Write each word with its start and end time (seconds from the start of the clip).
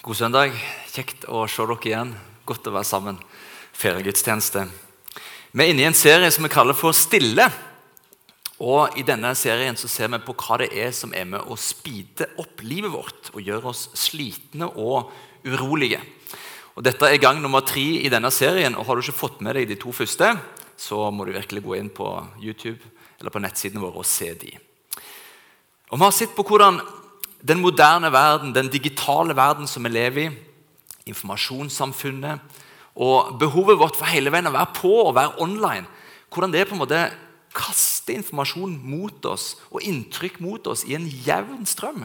God 0.00 0.16
søndag. 0.16 0.54
Kjekt 0.88 1.26
å 1.28 1.42
se 1.44 1.60
dere 1.68 1.84
igjen. 1.84 2.12
Godt 2.48 2.70
å 2.70 2.72
være 2.72 2.88
sammen. 2.88 3.18
Feriegudstjeneste. 3.76 4.62
Vi 5.52 5.60
er 5.60 5.72
inne 5.74 5.82
i 5.82 5.88
en 5.90 5.96
serie 5.98 6.30
som 6.32 6.46
vi 6.46 6.48
kaller 6.54 6.72
for 6.72 6.96
Stille. 6.96 7.44
Og 8.64 8.96
I 8.96 9.04
denne 9.04 9.34
serien 9.36 9.76
så 9.76 9.90
ser 9.92 10.08
vi 10.08 10.22
på 10.24 10.32
hva 10.40 10.56
det 10.62 10.70
er 10.72 10.94
som 10.96 11.12
er 11.12 11.26
med 11.28 11.44
å 11.44 11.58
speede 11.60 12.30
opp 12.40 12.64
livet 12.64 12.94
vårt 12.94 13.28
og 13.34 13.44
gjøre 13.44 13.74
oss 13.74 13.82
slitne 14.00 14.70
og 14.70 15.12
urolige. 15.44 16.00
Og 16.72 16.86
Dette 16.86 17.10
er 17.10 17.20
gang 17.20 17.42
nummer 17.44 17.60
tre 17.60 17.84
i 18.00 18.08
denne 18.08 18.30
serien. 18.32 18.78
og 18.80 18.88
Har 18.88 18.96
du 18.96 19.04
ikke 19.04 19.18
fått 19.18 19.44
med 19.44 19.58
deg 19.58 19.68
de 19.68 19.76
to 19.84 19.92
første, 19.92 20.32
så 20.80 21.10
må 21.12 21.28
du 21.28 21.34
virkelig 21.36 21.60
gå 21.66 21.76
inn 21.76 21.92
på 21.92 22.08
YouTube 22.40 22.80
eller 23.20 23.36
på 23.36 23.44
nettsidene 23.44 23.84
våre 23.84 24.00
og 24.00 24.08
se 24.08 24.32
de. 24.32 24.56
Og 25.92 26.00
Vi 26.00 26.04
har 26.06 26.16
sett 26.16 26.32
på 26.32 26.48
hvordan 26.48 26.80
den 27.40 27.60
moderne 27.60 28.12
verden, 28.12 28.54
den 28.54 28.68
digitale 28.68 29.36
verden 29.36 29.68
som 29.68 29.84
vi 29.84 29.92
lever 29.92 30.28
i, 30.28 30.30
informasjonssamfunnet 31.08 32.40
og 33.00 33.38
behovet 33.40 33.78
vårt 33.80 33.96
for 33.96 34.10
hele 34.10 34.30
veien 34.32 34.50
å 34.50 34.54
være 34.54 34.76
på 34.76 34.92
og 35.06 35.16
være 35.16 35.40
online, 35.42 35.88
hvordan 36.30 36.52
det 36.52 36.66
på 36.68 36.76
en 36.76 36.82
måte 36.82 37.00
kaster 37.56 38.14
informasjon 38.18 38.76
mot 38.86 39.26
oss 39.26 39.54
og 39.70 39.82
inntrykk 39.86 40.38
mot 40.44 40.66
oss 40.70 40.84
i 40.86 40.94
en 40.98 41.08
jevn 41.08 41.64
strøm. 41.66 42.04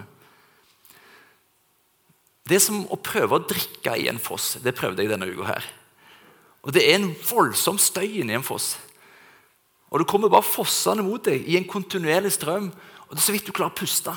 Det 2.45 2.57
er 2.57 2.63
som 2.63 2.83
å 2.93 2.97
prøve 3.01 3.37
å 3.37 3.45
drikke 3.45 3.95
i 3.97 4.07
en 4.09 4.21
foss. 4.21 4.55
Det 4.61 4.75
prøvde 4.77 5.01
jeg 5.01 5.09
denne 5.09 5.27
uka. 5.29 5.45
her. 5.49 5.65
Og 6.61 6.73
Det 6.73 6.81
er 6.81 6.95
en 6.95 7.15
voldsom 7.29 7.77
støy 7.77 8.21
inni 8.21 8.33
en 8.33 8.43
foss. 8.43 8.77
Og 9.89 9.99
Det 9.99 10.07
kommer 10.07 10.29
bare 10.29 10.43
fossende 10.43 11.03
mot 11.03 11.23
deg 11.23 11.47
i 11.47 11.57
en 11.57 11.67
kontinuerlig 11.67 12.31
strøm. 12.31 12.71
og 13.07 13.09
det 13.09 13.17
er 13.17 13.25
så 13.25 13.31
vidt 13.31 13.45
du 13.45 13.51
klarer 13.51 13.71
å 13.71 13.77
puste. 13.77 14.13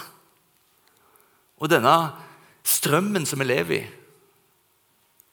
Og 1.59 1.71
denne 1.71 1.95
strømmen 2.67 3.27
som 3.27 3.41
vi 3.43 3.49
lever 3.49 3.79
i, 3.79 3.83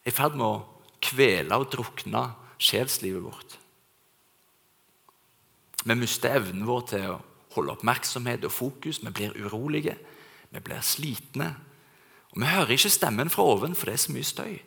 er 0.06 0.10
i 0.10 0.14
ferd 0.14 0.36
med 0.38 0.46
å 0.46 0.64
kvele 1.02 1.58
og 1.58 1.70
drukne 1.72 2.22
sjelslivet 2.62 3.24
vårt. 3.24 3.56
Vi 5.86 5.94
mister 5.94 6.34
evnen 6.38 6.66
vår 6.66 6.84
til 6.90 7.08
å 7.14 7.20
holde 7.54 7.74
oppmerksomhet 7.76 8.44
og 8.46 8.54
fokus. 8.54 9.00
Vi 9.02 9.12
blir 9.14 9.36
urolige, 9.38 9.96
vi 10.50 10.62
blir 10.62 10.82
slitne. 10.82 11.52
Og 12.34 12.40
Vi 12.42 12.46
hører 12.46 12.74
ikke 12.74 12.90
stemmen 12.90 13.30
fra 13.30 13.42
oven, 13.42 13.74
for 13.74 13.86
det 13.86 13.94
er 13.94 14.02
så 14.02 14.12
mye 14.12 14.26
støy. 14.26 14.58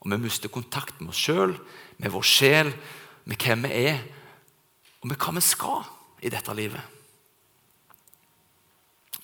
Og 0.00 0.10
Vi 0.10 0.18
mister 0.18 0.48
kontakt 0.48 1.00
med 1.00 1.14
oss 1.14 1.22
sjøl, 1.22 1.54
med 1.98 2.10
vår 2.10 2.22
sjel, 2.22 2.74
med 3.24 3.36
hvem 3.36 3.62
vi 3.64 3.70
er, 3.88 4.02
og 5.00 5.08
med 5.08 5.16
hva 5.16 5.32
vi 5.34 5.40
skal 5.40 5.86
i 6.22 6.32
dette 6.32 6.54
livet. 6.54 6.82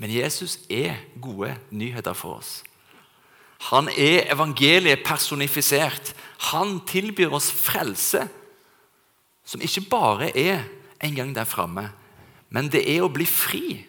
Men 0.01 0.13
Jesus 0.15 0.57
er 0.73 0.97
gode 1.21 1.53
nyheter 1.71 2.17
for 2.17 2.41
oss. 2.41 2.63
Han 3.69 3.91
er 3.93 4.31
evangeliet 4.33 5.05
personifisert. 5.05 6.15
Han 6.51 6.79
tilbyr 6.89 7.35
oss 7.37 7.51
frelse, 7.53 8.25
som 9.45 9.61
ikke 9.61 9.85
bare 9.91 10.31
er 10.33 10.65
en 11.05 11.15
gang 11.19 11.35
der 11.37 11.45
framme, 11.49 11.91
men 12.51 12.71
det 12.73 12.87
er 12.89 13.05
å 13.05 13.13
bli 13.13 13.27
fri 13.29 13.87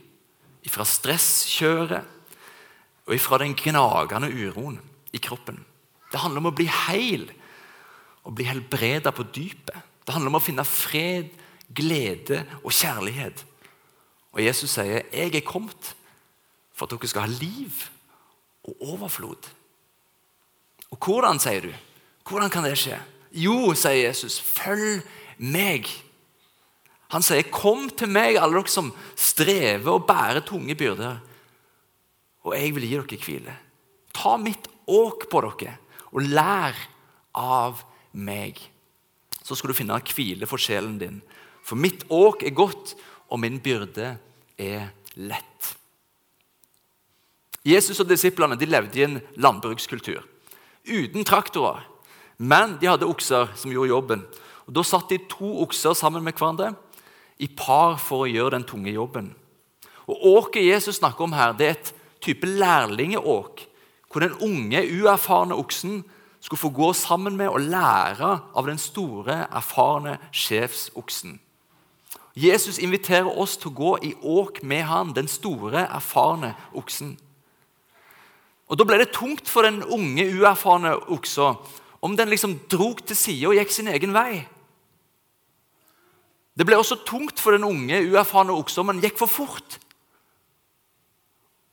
fra 0.71 0.85
stresskjøret 0.85 2.03
og 3.07 3.19
fra 3.23 3.39
den 3.41 3.55
gnagende 3.57 4.29
uroen 4.29 4.77
i 5.15 5.19
kroppen. 5.23 5.57
Det 6.11 6.19
handler 6.19 6.43
om 6.43 6.51
å 6.51 6.55
bli 6.55 6.67
heil 6.67 7.25
og 8.27 8.35
bli 8.35 8.45
helbreda 8.45 9.13
på 9.15 9.25
dypet. 9.33 9.79
Det 10.03 10.13
handler 10.13 10.33
om 10.33 10.39
å 10.41 10.43
finne 10.43 10.65
fred, 10.67 11.31
glede 11.71 12.43
og 12.61 12.75
kjærlighet. 12.75 13.45
Og 14.35 14.43
Jesus 14.43 14.71
sier, 14.71 15.03
'Jeg 15.11 15.35
er 15.35 15.47
kommet 15.47 15.95
for 16.81 16.89
at 16.89 16.97
dere 16.97 17.09
skal 17.11 17.27
ha 17.27 17.37
liv 17.37 17.83
og 18.65 18.87
overflod. 18.95 19.49
Og 20.91 20.97
hvordan, 20.97 21.39
sier 21.39 21.67
du? 21.67 21.73
Hvordan 22.25 22.49
kan 22.49 22.65
det 22.65 22.77
skje? 22.81 22.97
Jo, 23.37 23.75
sier 23.77 24.07
Jesus, 24.07 24.39
følg 24.41 25.03
meg. 25.37 25.85
Han 27.13 27.21
sier, 27.21 27.43
'Kom 27.43 27.89
til 27.89 28.09
meg, 28.09 28.37
alle 28.37 28.55
dere 28.55 28.67
som 28.67 28.93
strever 29.15 29.91
og 29.91 30.07
bærer 30.07 30.41
tunge 30.41 30.75
byrder.' 30.75 31.19
'Og 32.43 32.55
jeg 32.55 32.75
vil 32.75 32.87
gi 32.87 32.97
dere 32.97 33.17
hvile.' 33.25 33.57
Ta 34.13 34.37
mitt 34.37 34.67
åk 34.87 35.29
på 35.29 35.41
dere, 35.41 35.77
og 36.11 36.21
lær 36.21 36.75
av 37.35 37.83
meg. 38.13 38.57
Så 39.43 39.55
skal 39.55 39.69
du 39.69 39.73
finne 39.73 40.01
hvile 40.01 40.47
for 40.47 40.57
sjelen 40.57 40.97
din. 40.97 41.21
For 41.63 41.75
mitt 41.75 42.03
åk 42.09 42.43
er 42.43 42.49
godt, 42.49 42.95
og 43.29 43.39
min 43.39 43.59
byrde 43.59 44.17
er 44.57 44.89
lett. 45.15 45.50
Jesus 47.65 47.99
og 48.01 48.09
disiplene 48.09 48.57
de 48.57 48.65
levde 48.65 48.99
i 48.99 49.05
en 49.05 49.19
landbrukskultur 49.37 50.23
uten 50.87 51.25
traktorer. 51.27 51.83
Men 52.41 52.79
de 52.81 52.89
hadde 52.89 53.05
okser 53.05 53.51
som 53.55 53.71
gjorde 53.71 53.91
jobben. 53.91 54.23
Og 54.65 54.73
Da 54.73 54.83
satt 54.83 55.09
de 55.09 55.19
to 55.29 55.61
okser 55.61 55.93
sammen 55.93 56.23
med 56.23 56.33
hverandre 56.33 56.73
i 57.37 57.47
par 57.47 57.99
for 58.01 58.25
å 58.25 58.31
gjøre 58.31 58.55
den 58.55 58.65
tunge 58.65 58.93
jobben. 58.93 59.35
Og 60.09 60.25
Åket 60.25 60.65
Jesus 60.65 60.97
snakker 60.97 61.23
om 61.23 61.33
her, 61.33 61.53
det 61.53 61.67
er 61.67 61.77
et 61.77 61.93
type 62.21 62.47
lærlingeåk, 62.47 63.67
hvor 64.11 64.21
den 64.21 64.33
unge, 64.41 64.81
uerfarne 64.81 65.55
oksen 65.55 66.03
skulle 66.41 66.59
få 66.59 66.69
gå 66.69 66.93
sammen 66.93 67.37
med 67.37 67.49
og 67.49 67.61
lære 67.61 68.39
av 68.55 68.65
den 68.65 68.77
store, 68.77 69.45
erfarne 69.53 70.17
sjefsoksen. 70.31 71.39
Jesus 72.35 72.79
inviterer 72.79 73.29
oss 73.37 73.57
til 73.57 73.71
å 73.71 73.75
gå 73.77 73.91
i 74.07 74.13
åk 74.23 74.63
med 74.63 74.83
han, 74.87 75.13
den 75.13 75.27
store, 75.27 75.85
erfarne 75.91 76.55
oksen. 76.73 77.17
Og 78.71 78.79
Da 78.79 78.87
ble 78.87 79.01
det 79.01 79.11
tungt 79.11 79.49
for 79.51 79.67
den 79.67 79.83
unge, 79.83 80.23
uerfarne 80.31 80.95
oksa 81.11 81.57
om 82.01 82.15
den 82.17 82.31
liksom 82.31 82.55
drog 82.71 83.03
til 83.05 83.17
side 83.19 83.49
og 83.49 83.57
gikk 83.59 83.73
sin 83.75 83.89
egen 83.91 84.15
vei. 84.15 84.45
Det 86.55 86.65
ble 86.67 86.77
også 86.79 87.01
tungt 87.07 87.39
for 87.39 87.55
den 87.55 87.67
unge, 87.67 87.99
uerfarne 88.07 88.55
oksa 88.55 88.81
om 88.81 88.93
han 88.93 89.01
gikk 89.03 89.19
for 89.19 89.31
fort. 89.31 89.75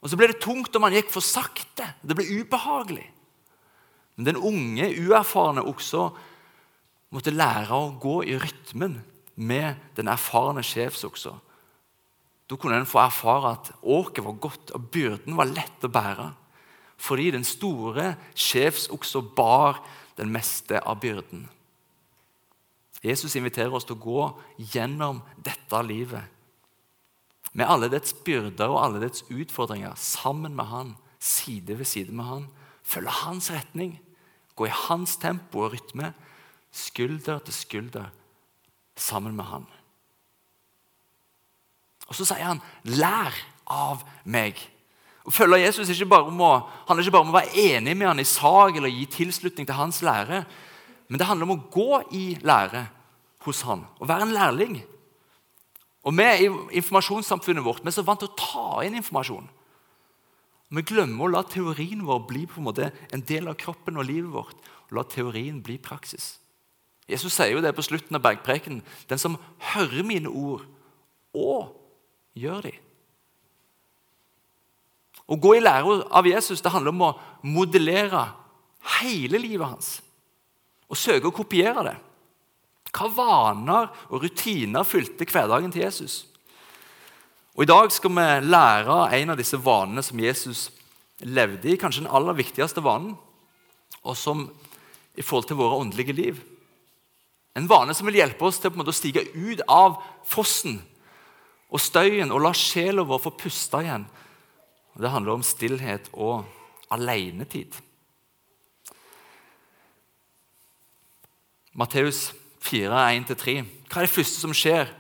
Og 0.03 0.11
så 0.11 0.19
ble 0.19 0.29
det 0.31 0.43
tungt 0.43 0.75
om 0.79 0.87
han 0.87 0.97
gikk 0.99 1.11
for 1.15 1.25
sakte. 1.25 1.87
Det 2.03 2.19
ble 2.19 2.27
ubehagelig. 2.43 3.07
Men 4.19 4.33
den 4.33 4.43
unge, 4.51 4.91
uerfarne 4.99 5.63
oksa 5.71 6.09
måtte 7.15 7.35
lære 7.35 7.79
å 7.79 7.95
gå 8.03 8.21
i 8.27 8.37
rytmen 8.43 8.99
med 9.39 9.79
den 9.97 10.11
erfarne 10.11 10.67
sjefsoksa. 10.67 11.37
Da 12.49 12.57
kunne 12.59 12.83
en 12.83 12.89
få 12.89 13.01
erfare 13.05 13.55
at 13.55 13.73
åket 13.87 14.25
var 14.27 14.39
godt, 14.43 14.75
og 14.75 14.91
byrden 14.93 15.39
var 15.39 15.51
lett 15.51 15.87
å 15.87 15.93
bære 15.93 16.31
fordi 16.99 17.31
den 17.31 17.47
store 17.47 18.17
sjefsoksa 18.35 19.23
bar 19.37 19.79
den 20.19 20.33
meste 20.35 20.81
av 20.83 20.99
byrden. 21.01 21.47
Jesus 23.05 23.37
inviterer 23.39 23.75
oss 23.75 23.87
til 23.87 23.95
å 23.95 24.03
gå 24.03 24.25
gjennom 24.75 25.23
dette 25.47 25.83
livet 25.87 26.35
med 27.53 27.67
alle 27.71 27.89
dets 27.91 28.13
byrder 28.27 28.71
og 28.71 28.81
alle 28.83 29.03
dets 29.03 29.25
utfordringer 29.31 29.95
sammen 29.99 30.57
med 30.59 30.69
han, 30.71 30.97
side 31.19 31.79
ved 31.79 31.89
side 31.89 32.15
med 32.15 32.27
han. 32.29 32.47
Følge 32.87 33.15
hans 33.25 33.51
retning, 33.51 33.97
gå 34.55 34.69
i 34.69 34.75
hans 34.75 35.17
tempo 35.21 35.65
og 35.65 35.73
rytme, 35.75 36.13
skulder 36.75 37.41
til 37.47 37.57
skulder 37.57 38.11
sammen 38.99 39.37
med 39.37 39.49
han. 39.49 39.67
Og 42.09 42.15
Så 42.15 42.25
sier 42.25 42.45
han, 42.45 42.63
'Lær 42.85 43.35
av 43.67 44.05
meg'. 44.25 44.78
Å 45.29 45.33
følge 45.35 45.61
Jesus 45.61 45.91
ikke 45.93 46.09
å, 46.17 46.53
handler 46.89 47.05
ikke 47.05 47.13
bare 47.13 47.27
om 47.27 47.35
å 47.35 47.37
være 47.37 47.65
enig 47.75 47.93
med 47.99 48.09
han 48.09 48.23
i 48.23 48.25
sak 48.25 48.79
eller 48.79 48.89
gi 48.89 49.05
tilslutning 49.13 49.67
til 49.69 49.77
hans 49.77 50.01
lære, 50.01 50.47
men 51.09 51.21
det 51.21 51.27
handler 51.29 51.49
om 51.49 51.59
å 51.59 51.67
gå 51.73 51.99
i 52.17 52.23
lære 52.41 52.87
hos 53.45 53.61
han, 53.69 53.85
og 54.01 54.09
være 54.09 54.25
en 54.25 54.33
lærling. 54.33 54.79
Og 56.09 56.17
Vi 56.17 56.25
i 56.25 56.49
informasjonssamfunnet 56.81 57.65
vårt 57.65 57.85
vi 57.85 57.93
er 57.93 57.99
så 57.99 58.07
vant 58.07 58.23
til 58.23 58.31
å 58.31 58.41
ta 58.41 58.87
inn 58.87 58.97
informasjon. 58.97 59.51
Vi 60.73 60.85
glemmer 60.89 61.27
å 61.27 61.33
la 61.33 61.45
teorien 61.45 62.05
vår 62.05 62.25
bli 62.29 62.47
på 62.49 62.61
en 62.61 62.69
måte 62.69 62.91
en 63.13 63.25
del 63.29 63.49
av 63.49 63.57
kroppen 63.61 64.01
og 64.01 64.09
livet 64.09 64.33
vårt. 64.33 64.57
og 64.89 64.97
La 64.97 65.05
teorien 65.05 65.63
bli 65.65 65.77
praksis. 65.81 66.39
Jesus 67.09 67.37
sier 67.37 67.55
jo 67.55 67.63
det 67.65 67.75
på 67.77 67.85
slutten 67.85 68.17
av 68.17 68.25
bergprekenen. 68.25 68.83
Den 69.09 69.21
som 69.21 69.39
hører 69.73 70.05
mine 70.05 70.29
ord 70.29 70.65
og 71.37 71.73
gjør 72.37 72.69
dem 72.69 72.88
Å 75.29 75.37
gå 75.37 75.55
i 75.59 75.63
lære 75.63 76.01
av 76.09 76.27
Jesus 76.27 76.63
det 76.65 76.73
handler 76.73 76.95
om 76.95 77.07
å 77.11 77.15
modellere 77.45 78.25
hele 78.99 79.41
livet 79.43 79.69
hans. 79.69 79.91
Og 80.89 80.97
søke 80.97 81.29
å 81.29 81.35
kopiere 81.37 81.85
det. 81.85 81.97
Hva 82.97 83.11
vaner 83.13 83.91
og 84.09 84.25
rutiner 84.25 84.87
fylte 84.89 85.29
hverdagen 85.29 85.73
til 85.75 85.85
Jesus? 85.85 86.23
Og 87.59 87.67
I 87.67 87.69
dag 87.69 87.93
skal 87.93 88.15
vi 88.15 88.27
lære 88.49 88.99
en 89.19 89.35
av 89.35 89.41
disse 89.41 89.59
vanene 89.61 90.05
som 90.07 90.21
Jesus 90.23 90.69
levde 91.27 91.69
i, 91.69 91.77
kanskje 91.77 92.05
den 92.05 92.13
aller 92.15 92.37
viktigste 92.39 92.81
vanen, 92.85 93.17
og 94.07 94.17
som 94.17 94.47
i 95.19 95.25
forhold 95.27 95.49
til 95.51 95.59
våre 95.59 95.81
åndelige 95.83 96.15
liv. 96.15 96.39
En 97.59 97.67
vane 97.69 97.95
som 97.97 98.07
vil 98.07 98.21
hjelpe 98.21 98.47
oss 98.47 98.61
til 98.63 98.71
å 98.71 98.95
stige 98.95 99.27
ut 99.35 99.65
av 99.67 99.99
fossen 100.25 100.79
og 101.69 101.83
støyen 101.83 102.31
og 102.33 102.45
la 102.45 102.55
sjela 102.57 103.03
vår 103.05 103.25
få 103.27 103.35
puste 103.43 103.83
igjen. 103.83 104.07
Det 104.99 105.11
handler 105.13 105.39
om 105.39 105.45
stillhet 105.47 106.09
og 106.13 106.43
alenetid. 106.91 107.77
Matteus 111.79 112.33
4, 112.67 112.91
1-3. 112.91 113.55
Hva 113.87 114.01
er 114.01 114.09
det 114.09 114.11
første 114.11 114.43
som 114.43 114.55
skjer 114.57 114.91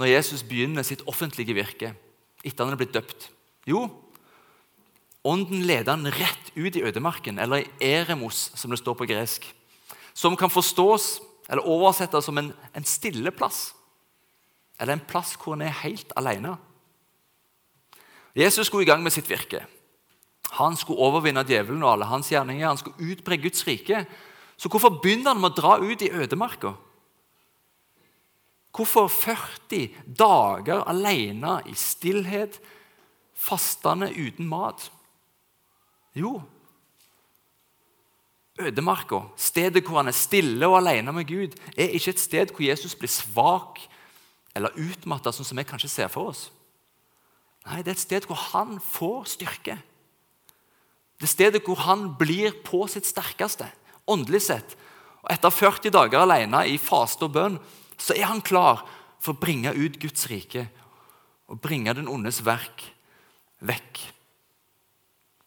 når 0.00 0.14
Jesus 0.14 0.44
begynner 0.46 0.86
sitt 0.86 1.04
offentlige 1.10 1.56
virke 1.58 1.92
etter 2.40 2.64
han 2.64 2.72
er 2.72 2.80
blitt 2.80 2.94
døpt? 2.96 3.28
Jo, 3.68 3.84
ånden 5.28 5.66
leder 5.68 5.92
han 5.92 6.08
rett 6.08 6.48
ut 6.56 6.78
i 6.78 6.84
ødemarken, 6.88 7.36
eller 7.38 7.66
i 7.66 7.90
eremos, 7.92 8.48
som 8.56 8.72
det 8.72 8.80
står 8.80 8.96
på 8.96 9.08
gresk. 9.10 9.44
Som 10.16 10.38
kan 10.40 10.50
forstås 10.50 11.18
eller 11.48 11.68
oversettes 11.68 12.24
som 12.24 12.38
en, 12.40 12.50
en 12.72 12.88
stille 12.88 13.32
plass. 13.32 13.74
Eller 14.80 14.96
en 14.96 15.04
plass 15.04 15.34
hvor 15.36 15.56
han 15.56 15.66
er 15.68 15.82
helt 15.82 16.12
alene. 16.16 16.56
Jesus 18.36 18.66
skulle 18.66 18.86
i 18.86 18.90
gang 18.90 19.02
med 19.02 19.12
sitt 19.12 19.30
virke. 19.30 19.64
Han 20.58 20.76
skulle 20.76 21.00
overvinne 21.04 21.44
djevelen 21.44 21.82
og 21.84 21.92
alle 21.92 22.08
hans 22.08 22.30
gjerninger. 22.32 22.68
Han 22.68 22.80
skulle 22.80 23.12
utbre 23.12 23.38
Guds 23.40 23.66
rike. 23.66 24.04
Så 24.56 24.68
hvorfor 24.68 25.00
begynner 25.02 25.34
han 25.34 25.42
med 25.42 25.52
å 25.52 25.60
dra 25.60 25.78
ut 25.78 26.02
i 26.02 26.10
ødemarka? 26.10 26.74
Hvorfor 28.74 29.08
40 29.10 29.88
dager 30.06 30.84
alene 30.86 31.58
i 31.66 31.74
stillhet, 31.74 32.60
fastende 33.34 34.10
uten 34.14 34.46
mat? 34.50 34.90
Jo, 36.14 36.38
ødemarka, 38.58 39.22
stedet 39.36 39.84
hvor 39.86 40.00
han 40.00 40.10
er 40.10 40.16
stille 40.16 40.66
og 40.66 40.78
alene 40.80 41.12
med 41.14 41.26
Gud, 41.28 41.54
er 41.76 41.94
ikke 41.94 42.14
et 42.14 42.22
sted 42.22 42.52
hvor 42.52 42.66
Jesus 42.66 42.94
blir 42.98 43.10
svak 43.10 43.80
eller 44.56 44.74
utmatta, 44.74 45.32
sånn 45.32 45.46
som 45.46 45.60
vi 45.60 45.66
kanskje 45.68 45.90
ser 45.92 46.10
for 46.12 46.32
oss. 46.32 46.48
Nei, 47.68 47.82
Det 47.82 47.92
er 47.92 47.96
et 47.96 48.06
sted 48.06 48.26
hvor 48.28 48.40
han 48.54 48.78
får 48.80 49.34
styrke. 49.36 49.78
Det 51.18 51.26
er 51.26 51.34
stedet 51.34 51.64
hvor 51.66 51.82
han 51.84 52.14
blir 52.18 52.54
på 52.64 52.86
sitt 52.88 53.06
sterkeste, 53.08 53.66
åndelig 54.08 54.46
sett. 54.46 54.76
Og 55.24 55.32
Etter 55.34 55.52
40 55.52 55.92
dager 55.92 56.22
alene 56.22 56.62
i 56.70 56.78
faste 56.80 57.26
og 57.26 57.34
bønn 57.34 57.58
så 57.98 58.14
er 58.14 58.30
han 58.30 58.40
klar 58.40 58.84
for 59.18 59.34
å 59.34 59.40
bringe 59.40 59.74
ut 59.74 59.98
Guds 60.00 60.28
rike 60.30 60.68
og 61.48 61.60
bringe 61.60 61.92
den 61.96 62.08
ondes 62.08 62.40
verk 62.46 62.84
vekk. 63.60 64.00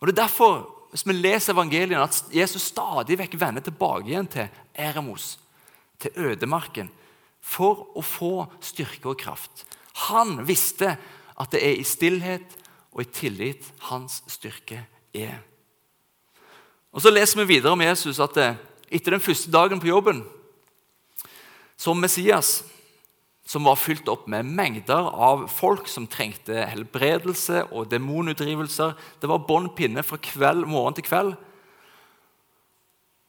Og 0.02 0.08
Det 0.08 0.14
er 0.14 0.24
derfor 0.26 0.66
hvis 0.92 1.06
vi 1.08 1.16
leser 1.16 1.54
evangeliene, 1.54 2.04
at 2.04 2.34
Jesus 2.36 2.68
stadig 2.68 3.16
vekk 3.22 3.38
vender 3.40 3.64
tilbake 3.64 4.10
igjen 4.12 4.28
til 4.28 4.50
Eremos, 4.76 5.38
til 6.02 6.12
ødemarken, 6.20 6.90
for 7.40 7.88
å 7.96 8.04
få 8.04 8.34
styrke 8.60 9.14
og 9.14 9.22
kraft. 9.22 9.64
Han 10.12 10.42
visste 10.46 10.98
at 11.42 11.54
det 11.54 11.62
er 11.66 11.80
i 11.80 11.88
stillhet 11.88 12.58
og 12.92 13.04
i 13.04 13.10
tillit 13.10 13.66
hans 13.88 14.22
styrke 14.30 14.84
er. 15.16 15.40
Og 16.92 17.02
Så 17.02 17.10
leser 17.10 17.40
vi 17.42 17.56
videre 17.56 17.72
om 17.74 17.82
Jesus 17.82 18.20
at 18.20 18.38
etter 18.92 19.16
den 19.16 19.24
første 19.24 19.52
dagen 19.52 19.80
på 19.80 19.88
jobben 19.88 20.26
som 21.80 21.98
Messias, 21.98 22.62
som 23.48 23.66
var 23.66 23.80
fylt 23.80 24.08
opp 24.12 24.28
med 24.30 24.46
mengder 24.46 25.08
av 25.12 25.48
folk 25.50 25.90
som 25.90 26.06
trengte 26.08 26.68
helbredelse 26.70 27.66
og 27.72 27.90
demonutdrivelser. 27.90 28.94
Det 29.20 29.30
var 29.32 29.48
bånd 29.48 29.74
pinne 29.76 30.04
fra 30.06 30.20
kveld, 30.22 30.68
morgen 30.70 30.96
til 30.96 31.08
kveld. 31.08 31.34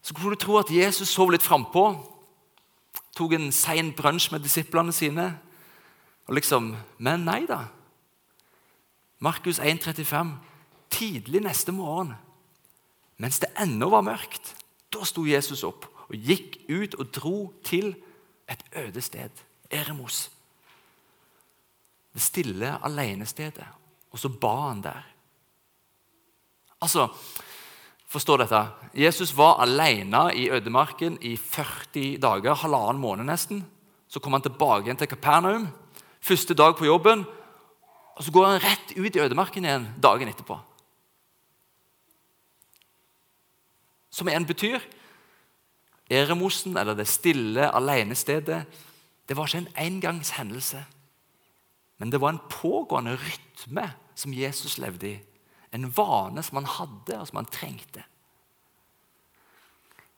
Så 0.03 0.15
kunne 0.15 0.35
du 0.35 0.43
tro 0.43 0.59
at 0.61 0.71
Jesus 0.75 1.15
sov 1.15 1.33
litt 1.33 1.47
frampå, 1.47 1.95
tok 3.17 3.35
en 3.39 3.51
sein 3.55 3.93
brunsj 3.97 4.31
med 4.35 4.45
disiplene 4.45 4.93
sine. 4.95 5.31
Og 6.29 6.37
liksom, 6.39 6.75
Men 6.99 7.25
nei 7.25 7.43
da. 7.49 7.65
Markus 9.23 9.61
1,35. 9.63 10.35
Tidlig 10.93 11.41
neste 11.41 11.73
morgen, 11.73 12.13
mens 13.17 13.39
det 13.41 13.49
ennå 13.57 13.89
var 13.89 14.05
mørkt, 14.05 14.51
da 14.93 15.07
sto 15.09 15.25
Jesus 15.25 15.63
opp 15.65 15.87
og 16.11 16.17
gikk 16.19 16.59
ut 16.69 16.99
og 17.01 17.13
dro 17.15 17.37
til 17.65 17.95
et 18.51 18.65
øde 18.77 19.01
sted, 19.01 19.31
Eremos. 19.73 20.27
Det 22.13 22.21
stille 22.21 22.75
alenestedet. 22.85 23.65
Og 24.13 24.21
så 24.21 24.29
ba 24.29 24.53
han 24.69 24.83
der. 24.85 25.07
Altså, 26.83 27.09
Forstå 28.13 28.37
dette. 28.37 28.59
Jesus 28.93 29.31
var 29.37 29.63
alene 29.65 30.27
i 30.37 30.51
ødemarken 30.53 31.17
i 31.25 31.37
40 31.37 32.19
dager, 32.21 32.59
halvannen 32.61 33.01
måned 33.01 33.25
nesten. 33.25 33.63
Så 34.09 34.21
kom 34.21 34.37
han 34.37 34.45
tilbake 34.45 34.85
igjen 34.85 34.99
til 35.01 35.09
Kapernaum. 35.09 35.71
Første 36.21 36.55
dag 36.55 36.77
på 36.77 36.85
jobben. 36.85 37.25
Og 38.17 38.25
så 38.25 38.33
går 38.35 38.47
han 38.47 38.63
rett 38.63 38.93
ut 38.97 39.17
i 39.17 39.23
ødemarken 39.23 39.65
igjen 39.65 39.89
dagen 40.03 40.29
etterpå. 40.29 40.59
Som 44.13 44.29
igjen 44.29 44.49
betyr 44.49 44.83
Eremosen, 46.13 46.77
eller 46.77 46.97
det 46.99 47.07
stille 47.09 47.71
alenestedet, 47.73 48.67
det 49.29 49.37
var 49.37 49.49
ikke 49.49 49.63
en 49.63 49.77
engangshendelse. 49.81 50.83
Men 51.97 52.11
det 52.13 52.21
var 52.21 52.35
en 52.35 52.43
pågående 52.51 53.15
rytme 53.17 53.87
som 54.19 54.35
Jesus 54.37 54.77
levde 54.83 55.09
i. 55.09 55.21
En 55.73 55.89
vane 55.97 56.43
som 56.45 56.59
han 56.61 56.69
hadde, 56.69 57.17
og 57.17 57.29
som 57.31 57.39
han 57.41 57.49
trengte. 57.49 58.05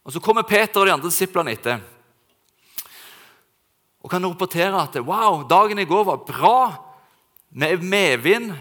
Og 0.05 0.12
Så 0.12 0.20
kommer 0.20 0.43
Peter 0.43 0.81
og 0.81 0.87
de 0.87 0.93
andre 0.93 1.08
disiplene 1.08 1.55
etter 1.55 1.79
og 4.05 4.11
kan 4.12 4.26
rapportere 4.26 4.76
at 4.76 4.99
wow, 5.00 5.46
dagen 5.49 5.79
i 5.81 5.87
går 5.88 6.02
var 6.05 6.26
bra. 6.29 6.58
Med 7.55 7.83
medvind. 7.87 8.53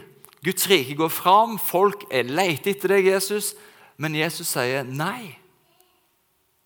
Guds 0.43 0.69
rike 0.69 0.95
går 0.95 1.09
fram. 1.09 1.57
Folk 1.59 2.05
er 2.11 2.29
leter 2.29 2.73
etter 2.73 2.93
deg, 2.95 3.09
Jesus. 3.13 3.53
Men 3.97 4.15
Jesus 4.17 4.51
sier 4.53 4.85
nei. 4.85 5.33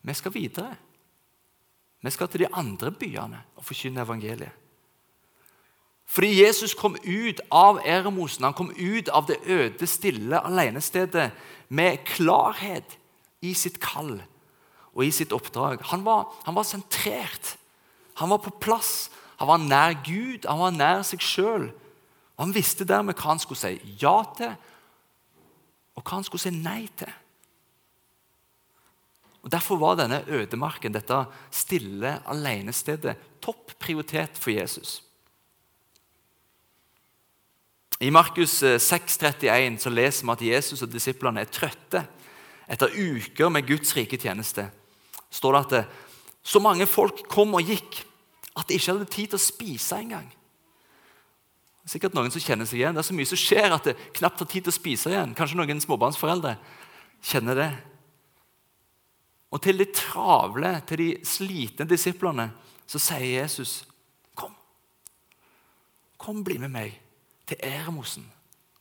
Vi 0.04 0.16
skal 0.16 0.34
videre. 0.36 0.76
Vi 2.04 2.12
skal 2.14 2.30
til 2.32 2.46
de 2.46 2.54
andre 2.54 2.92
byene 2.92 3.42
og 3.58 3.66
forkynne 3.66 4.04
evangeliet. 4.04 4.54
Fordi 6.08 6.30
Jesus 6.40 6.72
kom 6.78 6.96
ut 7.04 7.42
av 7.52 7.82
Eremosen, 7.84 8.46
han 8.48 8.56
kom 8.56 8.70
ut 8.72 9.10
av 9.12 9.26
det 9.28 9.42
øde, 9.44 9.88
stille 9.88 10.40
alenestedet 10.40 11.34
med 11.68 12.06
klarhet 12.08 12.96
i 13.44 13.52
sitt 13.54 13.82
kall 13.84 14.22
og 14.96 15.04
i 15.04 15.12
sitt 15.12 15.36
oppdrag. 15.36 15.84
Han 15.92 16.06
var, 16.08 16.32
han 16.48 16.56
var 16.56 16.64
sentrert. 16.64 17.58
Han 18.18 18.32
var 18.32 18.40
på 18.42 18.56
plass. 18.62 19.10
Han 19.38 19.52
var 19.52 19.60
nær 19.62 20.00
Gud, 20.06 20.48
han 20.48 20.64
var 20.64 20.72
nær 20.74 21.04
seg 21.06 21.22
sjøl. 21.22 21.68
Han 22.38 22.54
visste 22.54 22.86
dermed 22.86 23.18
hva 23.18 23.34
han 23.34 23.42
skulle 23.42 23.60
si 23.60 23.96
ja 24.02 24.20
til, 24.38 24.54
og 25.98 26.04
hva 26.04 26.20
han 26.20 26.28
skulle 26.28 26.44
si 26.44 26.54
nei 26.54 26.84
til. 26.98 27.14
Og 29.48 29.52
Derfor 29.54 29.80
var 29.80 29.96
denne 29.96 30.24
ødemarken, 30.28 30.94
dette 30.94 31.22
stille 31.56 32.18
alenestedet, 32.28 33.16
topp 33.42 33.78
prioritet 33.80 34.38
for 34.38 34.52
Jesus. 34.52 35.02
I 38.04 38.10
Markus 38.14 38.60
6,31 38.62 39.48
eh, 39.50 39.78
så 39.82 39.90
leser 39.90 40.26
vi 40.28 40.34
at 40.34 40.46
Jesus 40.52 40.84
og 40.86 40.92
disiplene 40.94 41.42
er 41.42 41.50
trøtte 41.50 42.04
etter 42.70 42.94
uker 42.94 43.50
med 43.50 43.66
Guds 43.66 43.96
rike 43.98 44.20
tjeneste. 44.22 44.68
står 45.32 45.54
det 45.54 45.62
at 45.62 45.72
det, 45.72 45.86
så 46.44 46.60
mange 46.60 46.86
folk 46.86 47.24
kom 47.28 47.56
og 47.58 47.66
gikk 47.66 48.04
at 48.58 48.68
de 48.68 48.76
ikke 48.78 48.92
hadde 48.92 49.10
tid 49.10 49.32
til 49.32 49.40
å 49.40 49.48
spise 49.48 49.98
engang. 49.98 50.28
Sikkert 51.88 52.16
noen 52.18 52.32
som 52.34 52.44
kjenner 52.44 52.68
seg 52.68 52.82
igjen. 52.82 52.96
Det 52.96 53.00
er 53.00 53.08
så 53.08 53.16
mye 53.16 53.30
som 53.30 53.40
skjer 53.40 53.72
at 53.72 53.86
det 53.88 53.96
knapt 54.18 54.42
har 54.44 54.50
tid 54.52 54.66
til 54.66 54.74
å 54.74 54.76
spise 54.76 55.12
igjen. 55.12 55.36
Kanskje 55.38 55.60
noen 55.60 55.80
småbarnsforeldre 55.84 56.58
kjenner 57.24 57.62
det. 57.62 57.70
Og 59.56 59.62
til 59.64 59.80
de 59.80 59.88
travle, 59.96 60.74
til 60.90 61.00
de 61.00 61.10
slitne 61.28 61.88
disiplene, 61.88 62.50
så 62.88 63.00
sier 63.00 63.42
Jesus, 63.42 63.86
'Kom. 64.36 64.56
Kom, 66.18 66.44
bli 66.44 66.58
med 66.58 66.72
meg 66.72 67.00
til 67.48 67.58
Eremosen. 67.64 68.32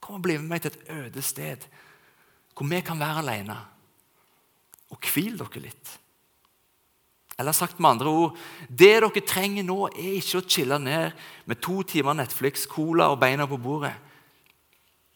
Kom 0.00 0.16
og 0.16 0.22
bli 0.22 0.36
med 0.38 0.48
meg 0.48 0.62
til 0.62 0.72
et 0.72 0.90
øde 0.90 1.22
sted 1.22 1.66
hvor 2.56 2.66
vi 2.66 2.80
kan 2.80 2.98
være 2.98 3.18
alene. 3.18 3.56
Og 4.90 4.98
hvil 4.98 5.38
dere 5.38 5.62
litt.' 5.62 5.98
Eller 7.38 7.52
sagt 7.52 7.80
med 7.80 7.90
andre 7.90 8.08
ord 8.08 8.36
Det 8.68 8.94
dere 8.96 9.20
trenger 9.20 9.66
nå, 9.66 9.90
er 9.92 10.16
ikke 10.18 10.40
å 10.40 10.46
chille 10.48 10.78
ned 10.80 11.12
med 11.44 11.60
to 11.60 11.82
timer 11.84 12.16
Netflix, 12.16 12.64
cola 12.66 13.10
og 13.12 13.20
beina 13.20 13.46
på 13.48 13.58
bordet. 13.60 13.94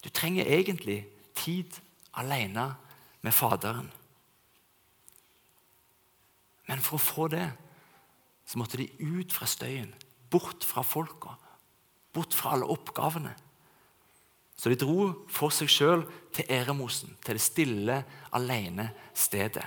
Du 0.05 0.09
trenger 0.09 0.49
egentlig 0.49 1.05
tid 1.37 1.81
alene 2.17 2.75
med 3.25 3.35
Faderen. 3.37 3.91
Men 6.69 6.81
for 6.85 6.97
å 6.97 7.03
få 7.03 7.29
det 7.33 7.49
så 8.47 8.59
måtte 8.59 8.81
de 8.81 8.89
ut 8.99 9.33
fra 9.33 9.47
støyen, 9.47 9.93
bort 10.31 10.65
fra 10.67 10.83
folka, 10.83 11.37
bort 12.15 12.35
fra 12.35 12.57
alle 12.57 12.67
oppgavene. 12.71 13.33
Så 14.59 14.71
de 14.71 14.79
dro 14.79 15.13
for 15.31 15.55
seg 15.55 15.71
sjøl 15.71 16.03
til 16.35 16.51
Eremosen, 16.53 17.15
til 17.25 17.39
det 17.39 17.45
stille, 17.45 18.01
alene 18.37 18.91
stedet. 19.15 19.65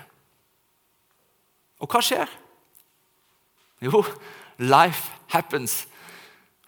Og 1.83 1.91
hva 1.91 1.99
skjer? 2.03 2.29
Jo, 3.83 3.99
life 4.63 5.11
happens. 5.33 5.83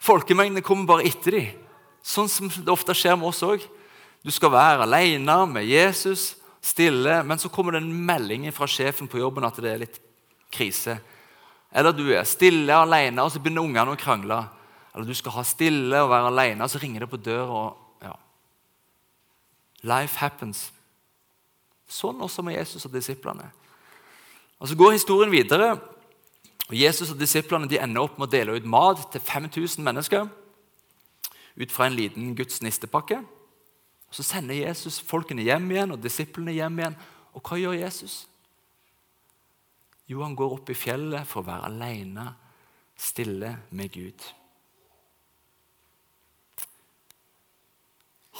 Folkemengdene 0.02 0.64
kommer 0.64 0.90
bare 0.90 1.06
etter 1.08 1.38
dem. 1.38 1.62
Sånn 2.06 2.28
som 2.30 2.50
det 2.52 2.70
ofte 2.70 2.94
skjer 2.94 3.16
med 3.18 3.30
oss 3.30 3.42
òg. 3.42 3.64
Du 4.22 4.30
skal 4.34 4.52
være 4.52 4.84
alene 4.84 5.38
med 5.48 5.66
Jesus, 5.66 6.34
stille, 6.62 7.20
men 7.26 7.40
så 7.40 7.50
kommer 7.50 7.74
det 7.74 7.82
en 7.82 8.04
melding 8.06 8.46
fra 8.54 8.68
sjefen 8.70 9.08
på 9.10 9.20
jobben 9.22 9.46
at 9.46 9.58
det 9.62 9.72
er 9.72 9.82
litt 9.84 9.98
krise. 10.52 10.98
Eller 11.76 11.94
du 11.94 12.04
er 12.14 12.26
stille 12.28 12.74
alene, 12.74 13.22
og 13.22 13.32
så 13.32 13.42
begynner 13.42 13.66
ungene 13.66 13.94
å 13.94 14.00
krangle. 14.00 14.38
Eller 14.94 15.08
du 15.08 15.16
skal 15.16 15.34
ha 15.38 15.44
stille 15.46 16.00
og 16.02 16.10
være 16.12 16.30
alene, 16.32 16.64
og 16.64 16.72
så 16.72 16.80
ringer 16.82 17.04
det 17.04 17.10
på 17.12 17.20
døra. 17.20 17.66
Ja. 18.04 18.14
Life 19.86 20.18
happens. 20.22 20.68
Sånn 21.86 22.22
også 22.22 22.42
med 22.46 22.56
Jesus 22.58 22.86
og 22.88 22.94
disiplene. 22.94 23.50
Og 24.58 24.68
Så 24.68 24.74
går 24.74 24.92
historien 24.92 25.32
videre. 25.32 25.80
og 26.68 26.74
Jesus 26.74 27.10
og 27.10 27.20
disiplene 27.20 27.68
de 27.68 27.78
ender 27.78 28.02
opp 28.02 28.18
med 28.18 28.26
å 28.26 28.30
dele 28.30 28.56
ut 28.56 28.64
mat 28.64 29.12
til 29.12 29.20
5000 29.20 29.84
mennesker 29.84 30.28
ut 31.56 31.72
fra 31.72 31.86
en 31.86 31.94
liten 31.96 32.34
Guds 32.34 32.60
nistepakke. 32.62 33.20
Så 34.10 34.22
sender 34.22 34.54
Jesus 34.54 35.00
folkene 35.00 35.42
hjem 35.46 35.70
igjen 35.70 35.94
og 35.94 36.02
disiplene 36.02 36.54
hjem 36.56 36.80
igjen. 36.80 36.96
Og 37.34 37.42
hva 37.42 37.58
gjør 37.60 37.78
Jesus? 37.78 38.26
Jo, 40.06 40.22
han 40.22 40.36
går 40.38 40.58
opp 40.58 40.70
i 40.70 40.78
fjellet 40.78 41.26
for 41.26 41.42
å 41.42 41.48
være 41.48 41.70
alene, 41.70 42.26
stille 42.96 43.56
med 43.70 43.92
Gud. 43.92 44.26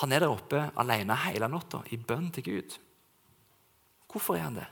Han 0.01 0.13
er 0.13 0.23
der 0.23 0.33
oppe 0.33 0.69
alene 0.77 1.17
hele 1.25 1.49
natta 1.51 1.83
i 1.91 1.99
bønn 1.99 2.29
til 2.35 2.47
Gud. 2.47 2.77
Hvorfor 4.13 4.37
er 4.37 4.47
han 4.47 4.59
det? 4.61 4.69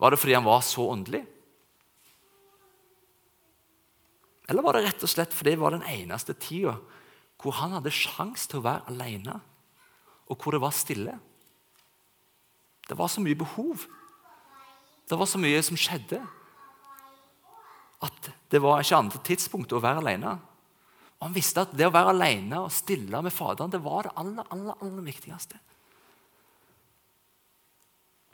Var 0.00 0.10
det 0.10 0.20
fordi 0.20 0.36
han 0.36 0.48
var 0.48 0.62
så 0.64 0.86
åndelig? 0.90 1.22
Eller 4.50 4.64
var 4.64 4.74
det 4.74 4.86
rett 4.88 5.04
og 5.04 5.12
slett 5.12 5.34
fordi 5.36 5.54
det 5.54 5.62
var 5.62 5.76
den 5.76 5.86
eneste 5.86 6.34
tida 6.34 6.74
hvor 7.40 7.56
han 7.56 7.72
hadde 7.72 7.92
sjanse 7.94 8.50
til 8.50 8.60
å 8.60 8.66
være 8.66 8.90
alene, 8.92 9.38
og 10.28 10.42
hvor 10.42 10.52
det 10.52 10.60
var 10.60 10.74
stille? 10.76 11.14
Det 12.84 12.96
var 12.98 13.08
så 13.08 13.22
mye 13.24 13.38
behov. 13.38 13.86
Det 15.08 15.16
var 15.18 15.28
så 15.30 15.40
mye 15.40 15.62
som 15.64 15.78
skjedde. 15.78 16.18
At 18.04 18.30
det 18.52 18.60
var 18.60 18.82
ikke 18.82 18.98
andre 18.98 19.20
tidspunkt 19.24 19.72
å 19.72 19.80
være 19.80 20.02
alene. 20.02 20.34
Og 21.16 21.26
Han 21.28 21.36
visste 21.36 21.64
at 21.64 21.72
det 21.76 21.88
å 21.88 21.94
være 21.94 22.12
alene 22.12 22.60
og 22.64 22.74
stille 22.74 23.22
med 23.24 23.34
Faderen 23.34 23.72
det 23.72 23.80
var 23.84 24.08
det 24.08 24.14
aller, 24.20 24.46
aller, 24.50 24.76
aller 24.82 25.06
viktigste. 25.06 25.60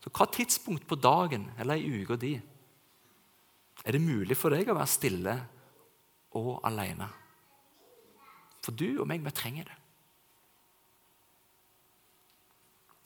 Så 0.06 0.12
Hva 0.14 0.28
tidspunkt 0.30 0.86
på 0.86 0.94
dagen 1.02 1.48
eller 1.58 1.82
i 1.82 2.02
uka 2.02 2.14
di 2.14 2.36
er 3.86 3.92
det 3.92 4.00
mulig 4.00 4.36
for 4.38 4.54
deg 4.54 4.70
å 4.70 4.76
være 4.78 4.90
stille 4.90 5.34
og 6.38 6.60
alene? 6.66 7.08
For 8.62 8.70
du 8.70 9.00
og 9.02 9.08
meg, 9.10 9.24
vi 9.26 9.34
trenger 9.34 9.66
det. 9.66 9.76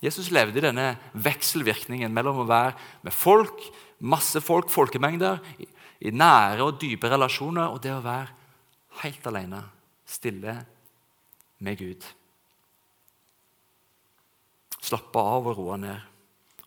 Jesus 0.05 0.31
levde 0.33 0.61
i 0.61 0.65
denne 0.65 0.87
vekselvirkningen 1.13 2.13
mellom 2.13 2.43
å 2.45 2.49
være 2.49 2.77
med 3.05 3.17
folk, 3.17 3.65
masse 4.01 4.41
folk, 4.45 4.69
folkemengder, 4.73 5.41
i, 5.61 6.13
nære 6.13 6.65
og 6.65 6.79
dype 6.81 7.11
relasjoner, 7.13 7.69
og 7.69 7.83
det 7.85 7.93
å 7.93 8.05
være 8.05 8.33
helt 9.03 9.27
alene, 9.29 9.61
stille 10.09 10.55
med 11.61 11.81
Gud. 11.81 12.07
Slappe 14.81 15.21
av 15.21 15.51
og 15.53 15.61
roe 15.61 15.77
ned. 15.81 16.10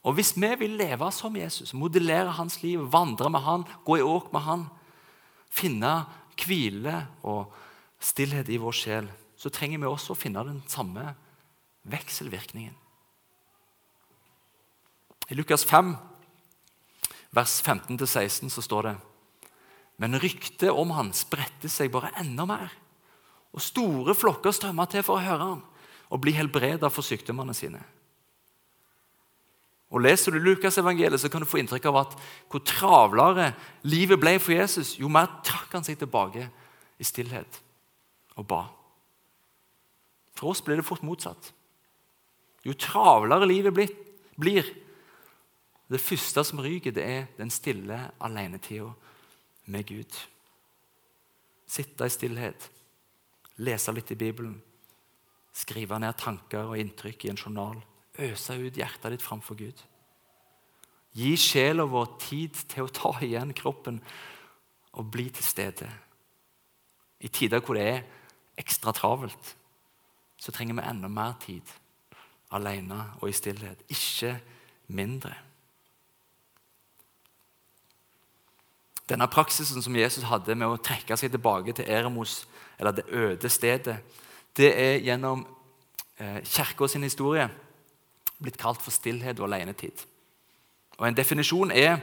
Og 0.03 0.17
Hvis 0.17 0.33
vi 0.35 0.49
vil 0.59 0.75
leve 0.75 1.07
som 1.15 1.35
Jesus, 1.35 1.73
modellere 1.73 2.35
hans 2.35 2.61
liv, 2.63 2.79
vandre 2.91 3.29
med 3.31 3.41
han, 3.41 3.63
gå 3.85 3.97
i 3.97 4.03
åk 4.03 4.33
med 4.33 4.41
han, 4.43 4.65
finne 5.49 6.05
hvile 6.35 7.05
og 7.23 7.53
stillhet 8.03 8.49
i 8.49 8.59
vår 8.59 8.75
sjel, 8.75 9.07
så 9.37 9.49
trenger 9.49 9.79
vi 9.79 9.87
også 9.87 10.11
å 10.13 10.19
finne 10.19 10.43
den 10.43 10.59
samme 10.67 11.13
vekselvirkningen. 11.87 12.75
I 15.31 15.35
Lukas 15.39 15.63
5, 15.63 15.95
vers 17.31 17.55
15-16, 17.63 18.51
så 18.51 18.61
står 18.61 18.89
det 18.89 18.95
Men 20.03 20.19
ryktet 20.19 20.71
om 20.71 20.91
han 20.91 21.13
spredte 21.15 21.71
seg 21.71 21.93
bare 21.93 22.11
enda 22.19 22.45
mer. 22.49 22.75
Og 23.53 23.63
store 23.63 24.15
flokker 24.17 24.51
strømma 24.51 24.87
til 24.91 25.05
for 25.05 25.19
å 25.19 25.23
høre 25.23 25.51
ham 25.53 25.63
og 26.13 26.21
bli 26.21 26.33
helbreda 26.35 26.89
for 26.91 27.05
sykdommene 27.05 27.55
sine. 27.57 27.79
Og 29.93 30.01
Leser 30.01 30.33
du 30.33 30.41
Lukas-evangeliet, 30.41 31.21
så 31.21 31.29
kan 31.29 31.43
du 31.43 31.49
få 31.49 31.59
inntrykk 31.61 31.85
av 31.91 31.99
at 32.01 32.15
hvor 32.49 32.63
travlere 32.65 33.51
livet 33.85 34.17
ble 34.21 34.39
for 34.41 34.55
Jesus, 34.55 34.95
jo 34.97 35.11
mer 35.11 35.29
trakk 35.45 35.75
han 35.77 35.85
seg 35.85 35.99
tilbake 36.01 36.47
i 36.97 37.05
stillhet 37.05 37.59
og 38.33 38.47
ba. 38.49 38.63
For 40.33 40.49
oss 40.49 40.63
blir 40.65 40.81
det 40.81 40.87
fort 40.87 41.05
motsatt. 41.05 41.51
Jo 42.65 42.73
travlere 42.73 43.45
livet 43.45 43.75
blir, 44.39 44.73
det 45.93 46.01
første 46.01 46.41
som 46.47 46.61
ryker, 46.63 46.95
det 46.95 47.03
er 47.05 47.25
den 47.37 47.51
stille 47.53 47.99
alenetida 48.23 48.89
med 49.69 49.85
Gud. 49.85 50.15
Sitte 51.69 52.07
i 52.07 52.13
stillhet, 52.13 52.69
lese 53.61 53.93
litt 53.93 54.09
i 54.09 54.17
Bibelen, 54.17 54.55
skrive 55.53 55.99
ned 56.01 56.17
tanker 56.17 56.71
og 56.71 56.79
inntrykk 56.81 57.27
i 57.27 57.33
en 57.35 57.37
journal. 57.37 57.83
Øse 58.19 58.57
ut 58.61 58.77
hjertet 58.77 59.15
ditt 59.15 59.25
framfor 59.25 59.57
Gud. 59.57 59.79
Gi 61.13 61.35
sjela 61.37 61.85
vår 61.89 62.15
tid 62.21 62.57
til 62.69 62.85
å 62.85 62.93
ta 62.93 63.13
igjen 63.25 63.53
kroppen 63.57 63.99
og 64.93 65.09
bli 65.13 65.27
til 65.33 65.45
stede. 65.45 65.89
I 67.21 67.29
tider 67.29 67.61
hvor 67.61 67.77
det 67.77 67.85
er 67.89 68.03
ekstra 68.59 68.93
travelt, 68.93 69.55
så 70.37 70.51
trenger 70.51 70.77
vi 70.77 70.85
enda 70.89 71.09
mer 71.09 71.37
tid 71.41 71.69
alene 72.53 72.99
og 73.21 73.29
i 73.29 73.33
stillhet. 73.33 73.81
Ikke 73.89 74.35
mindre. 74.93 75.33
Denne 79.09 79.27
praksisen 79.27 79.81
som 79.83 79.95
Jesus 79.95 80.25
hadde 80.29 80.55
med 80.55 80.69
å 80.69 80.81
trekke 80.81 81.17
seg 81.19 81.33
tilbake 81.33 81.73
til 81.75 81.89
Eremos, 81.89 82.43
eller 82.79 82.95
det 82.95 83.09
øde 83.09 83.49
stedet, 83.49 83.97
det 84.57 84.69
er 84.79 85.01
gjennom 85.03 85.43
eh, 86.17 86.39
kirka 86.45 86.87
sin 86.87 87.03
historie 87.03 87.49
blitt 88.43 88.59
kalt 88.59 88.81
for 88.83 88.93
stillhet 88.93 89.39
og 89.39 89.49
alenetid. 89.49 90.05
Og 90.99 91.07
En 91.07 91.17
definisjon 91.17 91.71
er 91.71 91.97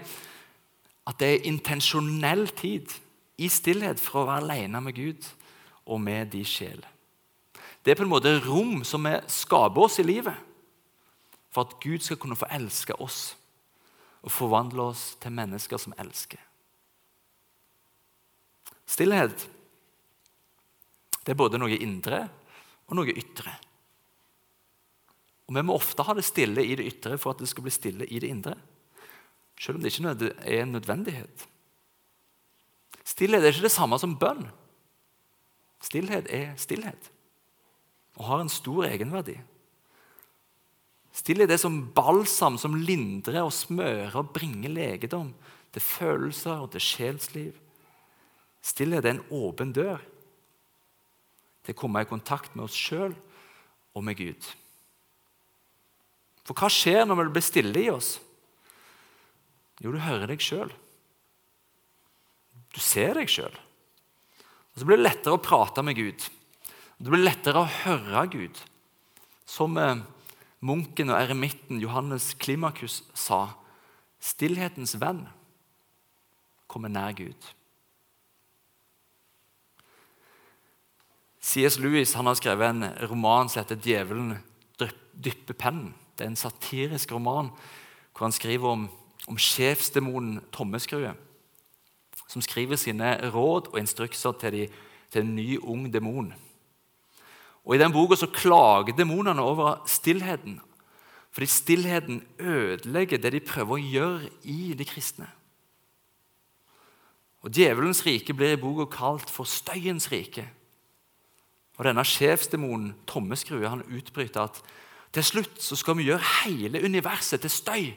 at 1.07 1.19
det 1.21 1.29
er 1.29 1.49
intensjonell 1.49 2.49
tid 2.57 2.93
i 3.41 3.49
stillhet 3.49 4.01
for 4.01 4.23
å 4.23 4.29
være 4.29 4.45
alene 4.45 4.83
med 4.85 4.97
Gud 4.97 5.29
og 5.87 6.01
med 6.03 6.33
de 6.35 6.43
sjel. 6.45 6.83
Det 7.85 7.93
er 7.93 7.99
på 7.99 8.05
en 8.05 8.13
måte 8.13 8.37
rom 8.45 8.83
som 8.85 9.07
vi 9.07 9.15
skaper 9.31 9.87
oss 9.87 9.99
i 10.03 10.07
livet 10.07 10.37
for 11.51 11.65
at 11.65 11.79
Gud 11.83 12.05
skal 12.05 12.19
kunne 12.21 12.39
få 12.39 12.51
elske 12.53 12.95
oss 13.01 13.35
og 14.21 14.33
forvandle 14.35 14.91
oss 14.93 15.15
til 15.23 15.33
mennesker 15.33 15.81
som 15.81 15.97
elsker. 15.99 16.39
Stillhet 18.91 19.49
det 21.25 21.35
er 21.35 21.39
både 21.39 21.61
noe 21.61 21.77
indre 21.79 22.25
og 22.89 22.97
noe 22.99 23.13
ytre. 23.15 23.53
Og 25.51 25.57
Vi 25.59 25.63
må 25.67 25.75
ofte 25.75 26.07
ha 26.07 26.15
det 26.15 26.23
stille 26.23 26.63
i 26.63 26.77
det 26.79 26.87
ytre 26.87 27.17
for 27.19 27.35
at 27.35 27.43
det 27.43 27.49
skal 27.51 27.67
bli 27.67 27.73
stille 27.75 28.07
i 28.07 28.21
det 28.23 28.31
indre. 28.31 28.55
Selv 29.59 29.77
om 29.77 29.83
det 29.83 29.91
ikke 29.91 30.31
er 30.47 30.63
en 30.63 30.77
nødvendighet. 30.79 31.47
Stillhet 33.03 33.43
er 33.43 33.51
ikke 33.51 33.67
det 33.67 33.75
samme 33.75 33.99
som 33.99 34.15
bønn. 34.15 34.47
Stillhet 35.83 36.29
er 36.31 36.55
stillhet 36.61 37.11
og 38.21 38.27
har 38.29 38.43
en 38.45 38.53
stor 38.53 38.85
egenverdi. 38.85 39.39
Stillhet 41.17 41.51
er 41.51 41.59
som 41.59 41.81
balsam 41.97 42.59
som 42.61 42.77
lindrer 42.77 43.43
og 43.43 43.55
smører 43.55 44.15
og 44.21 44.31
bringer 44.37 44.71
legedom 44.71 45.33
til 45.73 45.83
følelser 45.83 46.63
og 46.63 46.71
til 46.75 46.85
sjelsliv. 46.85 47.59
Stillhet 48.63 49.09
er 49.09 49.17
en 49.17 49.25
åpen 49.35 49.73
dør 49.75 49.99
til 51.65 51.75
å 51.75 51.81
komme 51.81 52.05
i 52.05 52.09
kontakt 52.09 52.55
med 52.55 52.69
oss 52.69 52.77
sjøl 52.77 53.17
og 53.97 54.05
med 54.07 54.21
Gud. 54.21 54.53
For 56.51 56.65
hva 56.65 56.69
skjer 56.75 57.05
når 57.07 57.21
vi 57.21 57.25
blir 57.31 57.47
stille 57.47 57.79
i 57.79 57.91
oss? 57.93 58.17
Jo, 59.79 59.93
du 59.95 60.01
hører 60.03 60.33
deg 60.33 60.43
sjøl. 60.43 60.73
Du 62.75 62.81
ser 62.83 63.15
deg 63.15 63.31
sjøl. 63.31 63.55
Og 63.55 64.83
Så 64.83 64.89
blir 64.89 64.99
det 64.99 65.07
lettere 65.07 65.37
å 65.39 65.43
prate 65.43 65.85
med 65.87 65.95
Gud. 65.95 66.27
Det 66.99 67.07
blir 67.07 67.23
lettere 67.23 67.63
å 67.63 67.71
høre 67.85 68.25
Gud. 68.35 68.59
Som 69.47 69.79
eh, 69.79 70.03
munken 70.59 71.15
og 71.15 71.21
eremitten 71.21 71.79
Johannes 71.79 72.33
Klimakus 72.35 73.05
sa 73.15 73.45
stillhetens 74.19 74.97
venn 74.99 75.23
kommer 76.67 76.91
nær 76.91 77.15
Gud. 77.15 77.39
C.S. 81.39 81.79
Lewis 81.79 82.19
har 82.19 82.35
skrevet 82.35 82.75
en 82.75 82.91
roman 83.07 83.47
som 83.49 83.63
heter 83.63 83.79
'Djevelen 83.79 84.35
dypper 85.15 85.55
pennen'. 85.55 85.95
Det 86.21 86.27
er 86.27 86.35
en 86.35 86.37
satirisk 86.37 87.15
roman 87.17 87.49
hvor 88.13 88.27
han 88.27 88.35
skriver 88.37 88.69
om, 88.69 88.83
om 89.25 89.39
sjefsdemonen 89.41 90.43
Tommeskrue, 90.53 91.15
som 92.29 92.43
skriver 92.45 92.77
sine 92.77 93.15
råd 93.33 93.71
og 93.73 93.79
instrukser 93.81 94.37
til, 94.37 94.53
de, 94.53 94.67
til 95.09 95.25
en 95.25 95.31
ny, 95.39 95.57
ung 95.63 95.87
demon. 95.89 96.35
Og 97.65 97.73
I 97.75 97.81
den 97.81 97.95
boka 97.95 98.19
så 98.21 98.29
klager 98.29 98.93
demonene 98.99 99.41
over 99.41 99.81
stillheten, 99.89 100.59
fordi 101.33 101.49
stillheten 101.49 102.21
ødelegger 102.39 103.17
det 103.17 103.33
de 103.33 103.41
prøver 103.41 103.79
å 103.79 103.89
gjøre 103.95 104.31
i 104.45 104.75
de 104.77 104.85
kristne. 104.85 105.31
Og 107.41 107.49
Djevelens 107.57 108.05
rike 108.05 108.37
blir 108.37 108.59
i 108.59 108.61
boka 108.61 108.85
kalt 108.93 109.33
for 109.33 109.49
støyens 109.49 110.11
rike. 110.13 110.45
Og 111.81 111.89
Denne 111.89 112.05
sjefsdemonen 112.05 112.93
Tommeskrue 113.09 113.73
utbryter 113.89 114.51
at 114.51 114.61
til 115.15 115.27
slutt 115.27 115.59
så 115.63 115.77
skal 115.79 115.99
vi 115.99 116.07
gjøre 116.07 116.23
hele 116.45 116.83
universet 116.85 117.43
til 117.43 117.51
støy. 117.51 117.91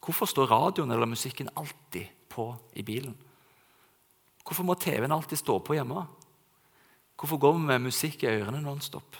Hvorfor 0.00 0.26
står 0.26 0.50
radioen 0.50 0.90
eller 0.90 1.06
musikken 1.06 1.50
alltid 1.56 2.08
på 2.28 2.50
i 2.74 2.82
bilen? 2.82 3.14
Hvorfor 4.42 4.66
må 4.66 4.74
TV-en 4.74 5.12
alltid 5.14 5.38
stå 5.38 5.58
på 5.62 5.76
hjemme? 5.76 6.06
Hvorfor 7.20 7.38
går 7.38 7.52
vi 7.58 7.66
med 7.68 7.84
musikk 7.84 8.24
i 8.24 8.32
ørene 8.32 8.62
nonstop? 8.64 9.18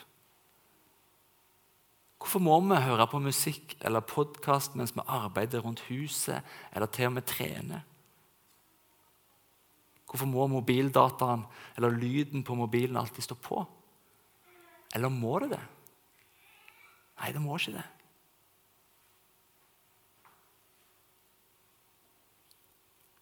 Hvorfor 2.19 2.43
må 2.43 2.57
vi 2.65 2.81
høre 2.83 3.07
på 3.07 3.21
musikk 3.23 3.77
eller 3.81 4.05
podkast 4.05 4.75
mens 4.77 4.97
vi 4.97 5.05
arbeider 5.07 5.63
rundt 5.65 5.85
huset 5.89 6.43
eller 6.73 6.91
til 6.91 7.11
og 7.11 7.15
med 7.19 7.29
trener? 7.29 7.87
Hvorfor 10.11 10.27
må 10.27 10.49
mobildataen 10.51 11.45
eller 11.79 11.95
lyden 11.95 12.43
på 12.43 12.57
mobilen 12.59 12.99
alltid 12.99 13.29
stå 13.29 13.37
på? 13.39 13.63
Eller 14.95 15.13
må 15.13 15.39
det 15.45 15.53
det? 15.53 15.63
Nei, 17.21 17.31
det 17.37 17.43
må 17.45 17.55
ikke 17.55 17.77
det. 17.77 17.87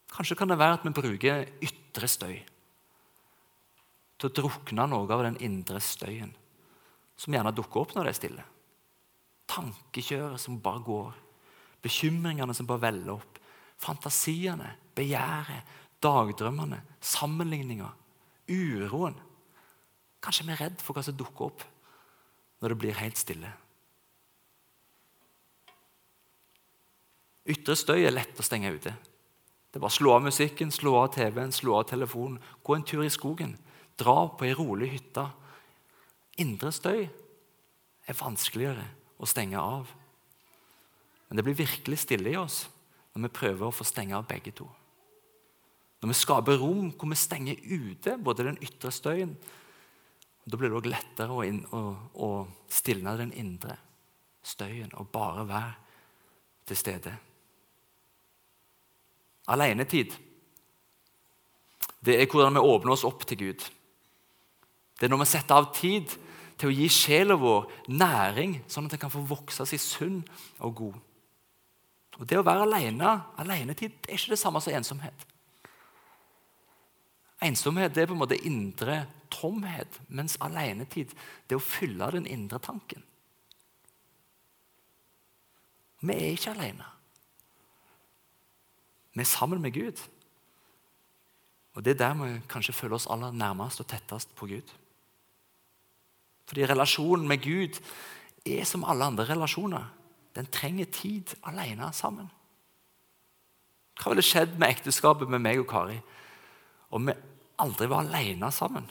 Kanskje 0.09 0.35
kan 0.39 0.49
det 0.49 0.57
være 0.59 0.79
at 0.79 0.87
vi 0.87 0.95
bruker 0.97 1.45
ytre 1.63 2.09
støy 2.09 2.39
til 4.19 4.27
å 4.27 4.35
drukne 4.35 4.87
noe 4.89 5.07
av 5.13 5.21
den 5.23 5.37
indre 5.45 5.79
støyen 5.83 6.33
som 7.19 7.35
gjerne 7.35 7.53
dukker 7.55 7.83
opp 7.83 7.93
når 7.95 8.07
det 8.07 8.11
er 8.11 8.17
stille. 8.17 8.45
Tankekjøret 9.49 10.41
som 10.41 10.57
bare 10.63 10.81
går, 10.83 11.13
bekymringene 11.85 12.55
som 12.57 12.67
bare 12.67 12.83
veller 12.89 13.13
opp, 13.15 13.39
fantasiene, 13.79 14.73
begjæret, 14.97 15.77
dagdrømmene, 16.03 16.81
sammenligninga, 17.01 17.89
uroen. 18.49 19.17
Kanskje 20.23 20.45
vi 20.47 20.55
er 20.55 20.63
redd 20.65 20.83
for 20.83 20.95
hva 20.95 21.03
som 21.05 21.17
dukker 21.17 21.49
opp 21.49 21.65
når 22.59 22.73
det 22.73 22.79
blir 22.81 22.99
helt 22.99 23.19
stille. 23.19 23.51
Ytre 27.49 27.75
støy 27.79 28.03
er 28.03 28.13
lett 28.13 28.39
å 28.39 28.45
stenge 28.45 28.71
ute. 28.75 28.93
Det 29.69 29.77
er 29.77 29.83
bare 29.83 29.93
å 29.93 29.99
slå 29.99 30.15
av 30.15 30.25
musikken, 30.25 30.73
slå 30.73 30.95
av 30.99 31.11
TV-en, 31.13 31.53
slå 31.53 31.77
av 31.79 31.87
telefonen. 31.89 32.39
Gå 32.65 32.75
en 32.75 32.85
tur 32.85 33.03
i 33.05 33.13
skogen. 33.13 33.55
Dra 33.97 34.27
på 34.33 34.47
ei 34.47 34.55
rolig 34.57 34.91
hytte. 34.95 35.25
Indre 36.41 36.71
støy 36.73 37.05
er 38.09 38.17
vanskeligere 38.17 38.85
å 39.21 39.29
stenge 39.29 39.61
av. 39.61 39.89
Men 41.29 41.37
det 41.37 41.45
blir 41.45 41.59
virkelig 41.61 42.01
stille 42.05 42.33
i 42.33 42.39
oss 42.39 42.63
når 43.13 43.27
vi 43.27 43.35
prøver 43.39 43.67
å 43.67 43.75
få 43.75 43.85
stenge 43.85 44.17
av 44.17 44.27
begge 44.29 44.53
to. 44.57 44.65
Når 45.99 46.11
vi 46.11 46.17
skaper 46.17 46.59
rom 46.61 46.91
hvor 46.95 47.11
vi 47.11 47.19
stenger 47.19 47.59
ute 47.67 48.15
både 48.23 48.47
den 48.47 48.61
ytre 48.63 48.91
støyen 48.91 49.33
Da 50.49 50.57
blir 50.57 50.71
det 50.71 50.79
òg 50.79 50.87
lettere 50.89 51.35
å, 51.35 51.43
inn, 51.45 51.59
å, 51.75 51.81
å 52.15 52.29
stilne 52.71 53.17
den 53.19 53.33
indre 53.37 53.75
støyen 54.41 54.89
og 54.97 55.11
bare 55.13 55.43
være 55.45 55.73
til 56.69 56.79
stede. 56.79 57.11
Alenetid 59.49 60.15
det 62.05 62.15
er 62.15 62.29
hvordan 62.31 62.55
vi 62.55 62.63
åpner 62.63 62.95
oss 62.95 63.03
opp 63.03 63.25
til 63.27 63.37
Gud. 63.41 63.65
Det 64.99 65.07
er 65.07 65.11
når 65.11 65.23
vi 65.25 65.31
setter 65.33 65.57
av 65.59 65.69
tid 65.75 66.13
til 66.59 66.69
å 66.69 66.75
gi 66.75 66.87
sjela 66.91 67.35
vår 67.39 67.67
næring, 67.91 68.59
sånn 68.71 68.87
at 68.87 68.95
den 68.95 69.01
kan 69.01 69.11
få 69.11 69.23
vokse 69.27 69.65
seg 69.67 69.81
sunn 69.83 70.21
og 70.63 70.75
god. 70.79 70.97
Og 72.19 72.27
Det 72.27 72.39
å 72.39 72.43
være 72.43 72.65
alene, 72.67 73.11
alenetid, 73.39 73.99
det 74.03 74.11
er 74.11 74.19
ikke 74.19 74.35
det 74.35 74.41
samme 74.41 74.61
som 74.63 74.75
ensomhet. 74.75 75.28
Ensomhet 77.41 77.95
det 77.95 78.03
er 78.03 78.09
på 78.09 78.17
en 78.17 78.23
måte 78.23 78.39
indre 78.43 79.05
tomhet, 79.31 79.99
mens 80.07 80.37
alenetid 80.43 81.13
det 81.47 81.55
er 81.55 81.61
å 81.61 81.63
fylle 81.63 82.09
den 82.15 82.27
indre 82.27 82.59
tanken. 82.59 83.03
Vi 85.99 86.15
er 86.15 86.33
ikke 86.35 86.53
alene. 86.55 86.87
Vi 89.15 89.23
er 89.23 89.27
sammen 89.27 89.61
med 89.61 89.73
Gud. 89.75 89.99
Og 91.73 91.83
Det 91.83 91.91
er 91.91 91.99
der 91.99 92.13
vi 92.13 92.41
kanskje 92.49 92.73
føler 92.73 92.95
oss 92.95 93.07
aller 93.07 93.31
nærmest 93.31 93.79
og 93.79 93.87
tettest 93.87 94.35
på 94.35 94.47
Gud. 94.47 94.71
Fordi 96.47 96.65
relasjonen 96.65 97.27
med 97.27 97.43
Gud 97.43 97.79
er 98.45 98.63
som 98.65 98.83
alle 98.83 99.05
andre 99.05 99.23
relasjoner. 99.29 99.85
Den 100.35 100.45
trenger 100.45 100.85
tid 100.85 101.35
alene 101.43 101.93
sammen. 101.93 102.29
Hva 103.99 104.11
ville 104.11 104.23
skjedd 104.23 104.57
med 104.57 104.69
ekteskapet 104.69 105.29
med 105.29 105.43
meg 105.43 105.59
og 105.59 105.67
Kari 105.67 105.99
om 106.89 107.05
vi 107.05 107.13
aldri 107.61 107.89
var 107.91 108.05
alene 108.05 108.51
sammen. 108.53 108.87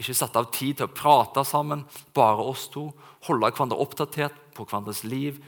Ikke 0.00 0.14
satt 0.16 0.36
av 0.38 0.48
tid 0.54 0.78
til 0.78 0.88
å 0.88 0.94
prate 0.94 1.44
sammen, 1.46 1.84
bare 2.16 2.44
oss 2.48 2.68
to. 2.72 2.88
Holde 3.28 3.50
hverandre 3.52 3.80
oppdatert 3.82 4.38
på 4.56 4.64
hverandres 4.64 5.02
liv, 5.04 5.42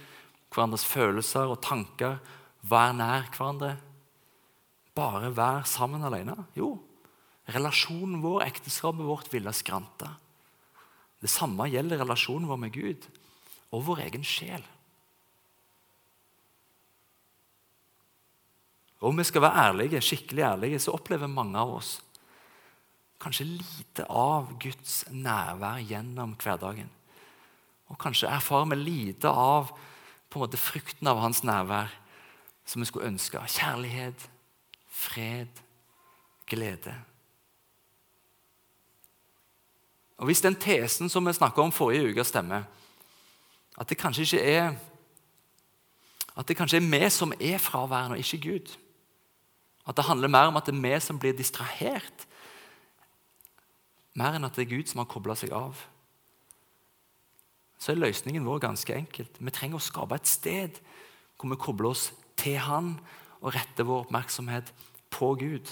hverandres 0.53 0.85
følelser 0.87 1.51
og 1.51 1.63
tanker. 1.65 2.19
Være 2.69 2.99
nær 3.01 3.31
hverandre. 3.33 3.75
Bare 4.95 5.33
være 5.35 5.65
sammen 5.69 6.05
alene. 6.07 6.37
Jo, 6.55 6.77
relasjonen 7.51 8.21
vår, 8.23 8.45
ekteskapet 8.47 9.05
vårt, 9.05 9.33
ville 9.33 9.53
skrante. 9.57 10.13
Det 11.25 11.33
samme 11.33 11.67
gjelder 11.73 12.03
relasjonen 12.05 12.47
vår 12.51 12.61
med 12.61 12.77
Gud 12.77 13.09
og 13.73 13.89
vår 13.89 14.05
egen 14.07 14.25
sjel. 14.29 14.63
Og 19.05 19.11
Om 19.11 19.19
vi 19.21 19.25
skal 19.29 19.43
være 19.45 19.65
ærlige, 19.69 20.01
skikkelig 20.01 20.43
ærlige, 20.43 20.79
så 20.81 20.95
opplever 20.97 21.29
mange 21.29 21.59
av 21.61 21.75
oss 21.77 21.99
kanskje 23.21 23.45
lite 23.45 24.05
av 24.09 24.51
Guds 24.61 25.05
nærvær 25.09 25.83
gjennom 25.85 26.35
hverdagen. 26.41 26.89
Og 27.89 27.99
kanskje 28.01 28.29
erfarer 28.33 28.71
vi 28.73 28.79
lite 28.81 29.29
av 29.29 29.71
på 30.29 30.39
en 30.39 30.45
måte 30.45 30.61
frukten 30.61 31.09
av 31.09 31.21
hans 31.21 31.43
nærvær 31.45 31.93
som 32.69 32.81
vi 32.81 32.89
skulle 32.89 33.09
ønske. 33.09 33.41
Kjærlighet, 33.41 34.29
fred, 34.89 35.61
glede. 36.49 36.95
Og 40.17 40.29
Hvis 40.29 40.45
den 40.45 40.57
tesen 40.57 41.09
som 41.09 41.27
vi 41.27 41.33
snakka 41.33 41.61
om 41.61 41.73
forrige 41.73 42.13
uke, 42.13 42.25
stemmer, 42.25 42.65
at 43.77 43.89
det 43.89 44.01
kanskje 44.01 44.25
ikke 44.25 44.45
er 44.57 44.75
at 46.37 46.49
det 46.49 46.57
kanskje 46.57 46.81
er 46.81 46.89
vi 46.91 47.11
som 47.11 47.33
er 47.41 47.59
fraværende, 47.59 48.17
og 48.17 48.19
ikke 48.19 48.51
Gud, 48.51 48.73
at 49.85 49.97
det 49.97 50.07
handler 50.09 50.33
mer 50.33 50.49
om 50.49 50.57
at 50.57 50.67
det 50.67 50.75
er 50.75 50.85
vi 50.85 50.95
som 51.03 51.19
blir 51.21 51.37
distrahert, 51.37 52.27
mer 54.15 54.37
enn 54.37 54.47
at 54.47 54.57
det 54.57 54.65
er 54.65 54.77
Gud 54.77 54.89
som 54.89 55.03
har 55.03 55.11
kobla 55.11 55.37
seg 55.37 55.53
av. 55.57 55.77
Så 57.79 57.93
er 57.93 58.01
løsningen 58.01 58.47
vår 58.47 58.63
ganske 58.65 58.95
enkelt. 58.95 59.41
Vi 59.41 59.53
trenger 59.53 59.81
å 59.81 59.85
skape 59.85 60.17
et 60.17 60.31
sted 60.31 60.79
hvor 61.37 61.51
vi 61.51 61.61
kobler 61.61 61.91
oss 61.91 62.07
til 62.41 62.57
Han 62.63 62.95
og 63.43 63.53
retter 63.53 63.85
vår 63.85 64.07
oppmerksomhet 64.07 64.71
på 65.13 65.35
Gud. 65.43 65.69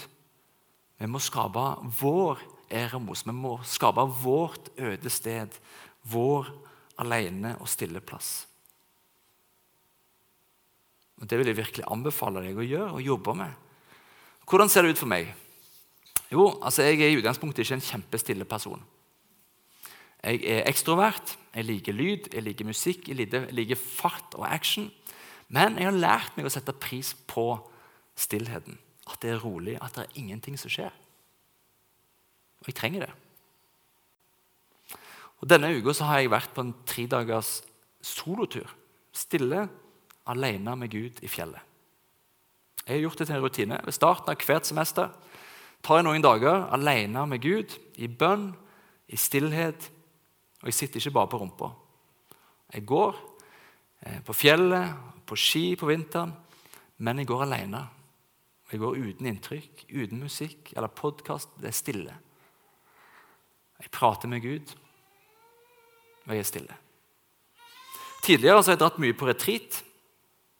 Vi 0.99 1.09
må 1.09 1.21
skape 1.23 1.63
vår 2.01 2.43
eremos. 2.69 3.23
Vi 3.25 3.33
må 3.33 3.55
skape 3.65 4.05
vårt 4.21 4.69
øde 4.77 5.09
sted, 5.09 5.55
vår 6.03 6.51
alene 7.01 7.55
og 7.59 7.71
stille 7.71 8.03
plass. 8.03 8.43
Og 11.21 11.29
Det 11.29 11.39
vil 11.39 11.47
jeg 11.47 11.57
virkelig 11.57 11.87
anbefale 11.87 12.43
deg 12.43 12.57
å 12.59 12.67
gjøre 12.67 12.95
og 12.97 13.07
jobbe 13.07 13.35
med. 13.39 13.62
Hvordan 14.49 14.69
ser 14.69 14.83
det 14.83 14.93
ut 14.93 15.01
for 15.01 15.09
meg? 15.09 15.33
Jo, 16.31 16.59
altså 16.61 16.83
Jeg 16.83 17.01
er 17.01 17.13
i 17.13 17.17
utgangspunktet 17.17 17.63
ikke 17.63 17.77
en 17.77 17.87
kjempestille 17.87 18.45
person. 18.45 18.81
Jeg 20.23 20.39
er 20.47 20.69
ekstrovert, 20.69 21.37
jeg 21.55 21.65
liker 21.65 21.93
lyd, 21.93 22.29
jeg 22.33 22.43
liker 22.43 22.65
musikk, 22.65 23.09
jeg 23.09 23.27
liker 23.51 23.75
fart 23.75 24.35
og 24.39 24.47
action. 24.47 24.91
Men 25.49 25.77
jeg 25.77 25.89
har 25.89 25.97
lært 25.97 26.37
meg 26.37 26.47
å 26.47 26.53
sette 26.53 26.73
pris 26.73 27.13
på 27.27 27.59
stillheten. 28.15 28.79
at 29.03 29.19
det 29.19 29.33
er 29.33 29.43
rolig, 29.43 29.77
at 29.81 29.95
det 29.95 30.03
er 30.05 30.15
ingenting 30.15 30.55
som 30.57 30.71
skjer. 30.71 30.91
Og 32.61 32.67
jeg 32.67 32.75
trenger 32.75 33.03
det. 33.03 33.09
Og 35.41 35.49
Denne 35.49 35.73
uka 35.75 35.91
har 36.07 36.21
jeg 36.21 36.31
vært 36.31 36.53
på 36.55 36.63
en 36.63 36.73
tredagers 36.87 37.63
solotur. 37.99 38.69
Stille, 39.11 39.67
alene 40.25 40.75
med 40.79 40.89
Gud 40.89 41.19
i 41.21 41.27
fjellet. 41.27 41.59
Jeg 42.83 42.97
har 42.97 43.01
gjort 43.05 43.21
det 43.21 43.27
til 43.29 43.35
en 43.35 43.43
rutine. 43.43 43.79
Ved 43.85 43.95
starten 43.95 44.33
av 44.33 44.43
hvert 44.43 44.67
semester 44.67 45.11
tar 45.83 45.99
jeg 45.99 46.07
noen 46.07 46.23
dager 46.23 46.67
alene 46.75 47.25
med 47.31 47.43
Gud, 47.43 47.75
i 47.95 48.07
bønn, 48.07 48.49
i 49.07 49.19
stillhet. 49.19 49.87
Og 50.61 50.67
jeg 50.67 50.77
sitter 50.77 50.99
ikke 50.99 51.15
bare 51.15 51.31
på 51.31 51.39
rumpa. 51.39 51.69
Jeg 52.73 52.85
går 52.89 53.15
eh, 54.03 54.19
på 54.25 54.35
fjellet, 54.35 54.95
på 55.27 55.37
ski 55.39 55.75
på 55.79 55.87
vinteren, 55.87 56.33
men 57.03 57.21
jeg 57.21 57.29
går 57.29 57.45
alene. 57.45 57.83
Jeg 58.71 58.81
går 58.81 58.99
uten 58.99 59.29
inntrykk, 59.29 59.85
uten 59.93 60.23
musikk 60.23 60.73
eller 60.75 60.91
podkast. 60.91 61.55
Det 61.61 61.69
er 61.69 61.77
stille. 61.77 62.15
Jeg 63.79 63.91
prater 63.91 64.31
med 64.31 64.43
Gud, 64.43 64.75
og 66.25 66.33
jeg 66.33 66.43
er 66.43 66.47
stille. 66.47 66.79
Tidligere 68.23 68.59
har 68.59 68.71
jeg 68.71 68.79
dratt 68.79 68.99
mye 69.03 69.15
på 69.19 69.27
retreat, 69.27 69.81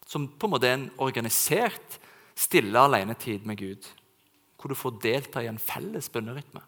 som 0.07 0.27
på 0.27 0.47
en 0.47 0.53
måte 0.53 0.67
er 0.67 0.77
en 0.77 0.89
organisert, 1.01 1.99
stille 2.35 2.79
alenetid 2.79 3.45
med 3.45 3.57
Gud. 3.57 3.89
Hvor 4.57 4.71
du 4.71 4.77
får 4.79 4.99
delta 5.03 5.43
i 5.43 5.49
en 5.51 5.59
felles 5.59 6.09
bønnerytme. 6.09 6.61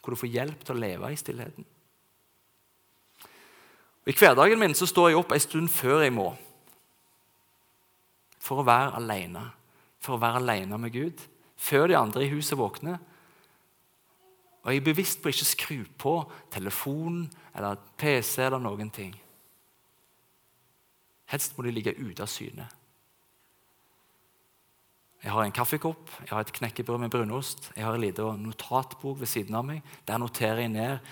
Hvor 0.00 0.14
du 0.14 0.20
får 0.20 0.32
hjelp 0.32 0.64
til 0.64 0.76
å 0.76 0.80
leve 0.80 1.12
i 1.12 1.18
stillheten. 1.20 1.66
I 4.08 4.14
hverdagen 4.16 4.58
min 4.58 4.74
så 4.74 4.88
står 4.88 5.10
jeg 5.10 5.20
opp 5.20 5.34
en 5.34 5.42
stund 5.42 5.68
før 5.70 6.00
jeg 6.06 6.14
må. 6.16 6.30
For 8.40 8.62
å 8.62 8.66
være 8.66 8.96
alene. 8.98 9.44
For 10.00 10.16
å 10.16 10.22
være 10.22 10.40
alene 10.40 10.80
med 10.80 10.94
Gud. 10.96 11.20
Før 11.60 11.90
de 11.90 11.98
andre 11.98 12.24
i 12.24 12.32
huset 12.32 12.58
våkner. 12.58 12.96
Og 14.64 14.72
jeg 14.72 14.80
er 14.80 14.88
bevisst 14.88 15.20
på 15.20 15.28
å 15.28 15.34
ikke 15.34 15.48
skru 15.48 15.78
på 16.00 16.14
telefonen 16.52 17.26
eller 17.56 17.80
PC 18.00 18.42
eller 18.46 18.60
noen 18.60 18.90
ting. 18.92 19.12
Helst 21.30 21.54
må 21.56 21.64
de 21.64 21.72
ligge 21.72 21.94
ute 21.96 22.24
av 22.24 22.28
syne. 22.28 22.66
Jeg 25.20 25.32
har 25.34 25.44
en 25.44 25.52
kaffekopp, 25.52 26.10
jeg 26.24 26.32
har 26.32 26.40
et 26.40 26.52
knekkebrød 26.56 27.02
med 27.02 27.10
brunost, 27.12 27.72
jeg 27.76 27.84
har 27.84 27.94
en 27.94 28.00
liten 28.00 28.46
notatbok 28.46 29.18
ved 29.20 29.28
siden 29.28 29.58
av 29.58 29.66
meg. 29.68 29.82
Der 30.08 30.20
noterer 30.20 30.62
jeg 30.64 30.72
ned 30.72 31.10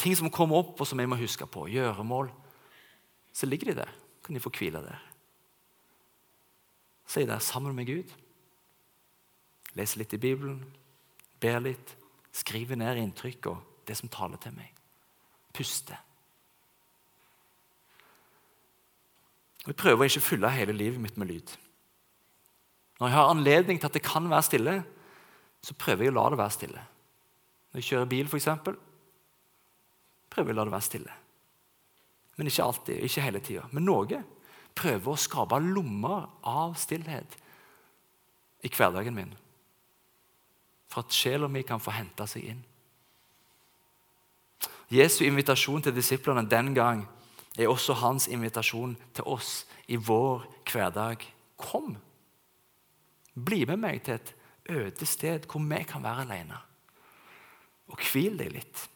ting 0.00 0.16
som 0.16 0.30
kommer 0.32 0.62
opp, 0.62 0.80
og 0.80 0.88
som 0.88 1.00
jeg 1.00 1.10
må 1.10 1.18
huske 1.20 1.46
på. 1.46 1.66
Gjøremål. 1.70 2.30
Så 3.34 3.46
ligger 3.46 3.70
de 3.70 3.80
der. 3.82 3.92
Kan 4.24 4.34
de 4.34 4.40
få 4.40 4.52
hvile 4.54 4.80
der. 4.82 5.02
Så 7.06 7.20
er 7.20 7.26
jeg 7.26 7.32
der 7.34 7.44
sammen 7.44 7.76
med 7.76 7.86
Gud. 7.86 8.14
Leser 9.74 10.00
litt 10.00 10.14
i 10.14 10.22
Bibelen, 10.22 10.62
ber 11.42 11.60
litt, 11.60 11.96
skriver 12.32 12.78
ned 12.78 13.00
inntrykk 13.02 13.50
og 13.50 13.62
det 13.86 13.96
som 13.98 14.08
taler 14.08 14.40
til 14.40 14.54
meg. 14.56 14.70
Puster. 15.54 15.98
Jeg 19.64 19.76
prøver 19.80 20.08
ikke 20.08 20.22
å 20.22 20.28
fylle 20.28 20.52
hele 20.52 20.76
livet 20.76 21.00
mitt 21.00 21.18
med 21.20 21.30
lyd. 21.30 21.54
Når 23.00 23.10
jeg 23.10 23.16
har 23.16 23.30
anledning 23.30 23.80
til 23.80 23.88
at 23.90 23.96
det 23.96 24.04
kan 24.06 24.28
være 24.30 24.46
stille, 24.46 24.74
så 25.64 25.74
prøver 25.78 26.06
jeg 26.06 26.14
å 26.14 26.16
la 26.18 26.28
det 26.30 26.40
være 26.40 26.54
stille. 26.54 26.82
Når 27.72 27.80
jeg 27.80 27.88
kjører 27.88 28.10
bil, 28.10 28.28
f.eks., 28.30 28.48
prøver 30.30 30.50
jeg 30.50 30.54
å 30.54 30.58
la 30.58 30.66
det 30.68 30.74
være 30.74 30.88
stille. 30.88 31.16
Men 32.36 32.50
ikke 32.50 32.66
alltid, 32.66 33.00
ikke 33.06 33.24
hele 33.24 33.42
tida. 33.42 33.64
Men 33.72 33.86
noe 33.88 34.20
prøver 34.74 35.10
å 35.12 35.18
skape 35.20 35.58
lommer 35.62 36.28
av 36.50 36.76
stillhet 36.78 37.38
i 38.64 38.70
hverdagen 38.70 39.14
min. 39.14 39.34
For 40.90 41.04
at 41.04 41.14
sjela 41.14 41.50
mi 41.50 41.64
kan 41.66 41.82
få 41.82 41.94
hente 41.94 42.26
seg 42.30 42.48
inn. 42.54 42.62
Jesu 44.94 45.24
invitasjon 45.26 45.82
til 45.82 45.94
disiplene 45.96 46.44
den 46.46 46.74
gang 46.76 47.04
er 47.58 47.70
også 47.70 47.96
hans 48.02 48.26
invitasjon 48.30 48.96
til 49.14 49.30
oss 49.30 49.64
i 49.90 49.96
vår 49.96 50.44
hverdag. 50.70 51.22
Kom! 51.58 51.96
Bli 53.34 53.64
med 53.66 53.80
meg 53.82 54.02
til 54.06 54.18
et 54.18 54.34
øde 54.70 55.06
sted 55.06 55.46
hvor 55.50 55.62
vi 55.62 55.82
kan 55.88 56.02
være 56.02 56.26
alene. 56.26 56.58
Og 57.90 58.00
hvil 58.12 58.38
deg 58.38 58.52
litt. 58.54 58.88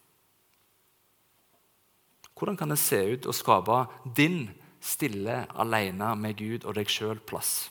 Hvordan 2.38 2.56
kan 2.56 2.70
det 2.70 2.78
se 2.78 3.00
ut 3.14 3.26
å 3.26 3.34
skape 3.34 3.82
din 4.14 4.46
stille 4.80 5.42
alene 5.58 6.14
med 6.16 6.38
Gud 6.38 6.64
og 6.64 6.76
deg 6.78 6.90
sjøl 6.90 7.18
plass? 7.18 7.68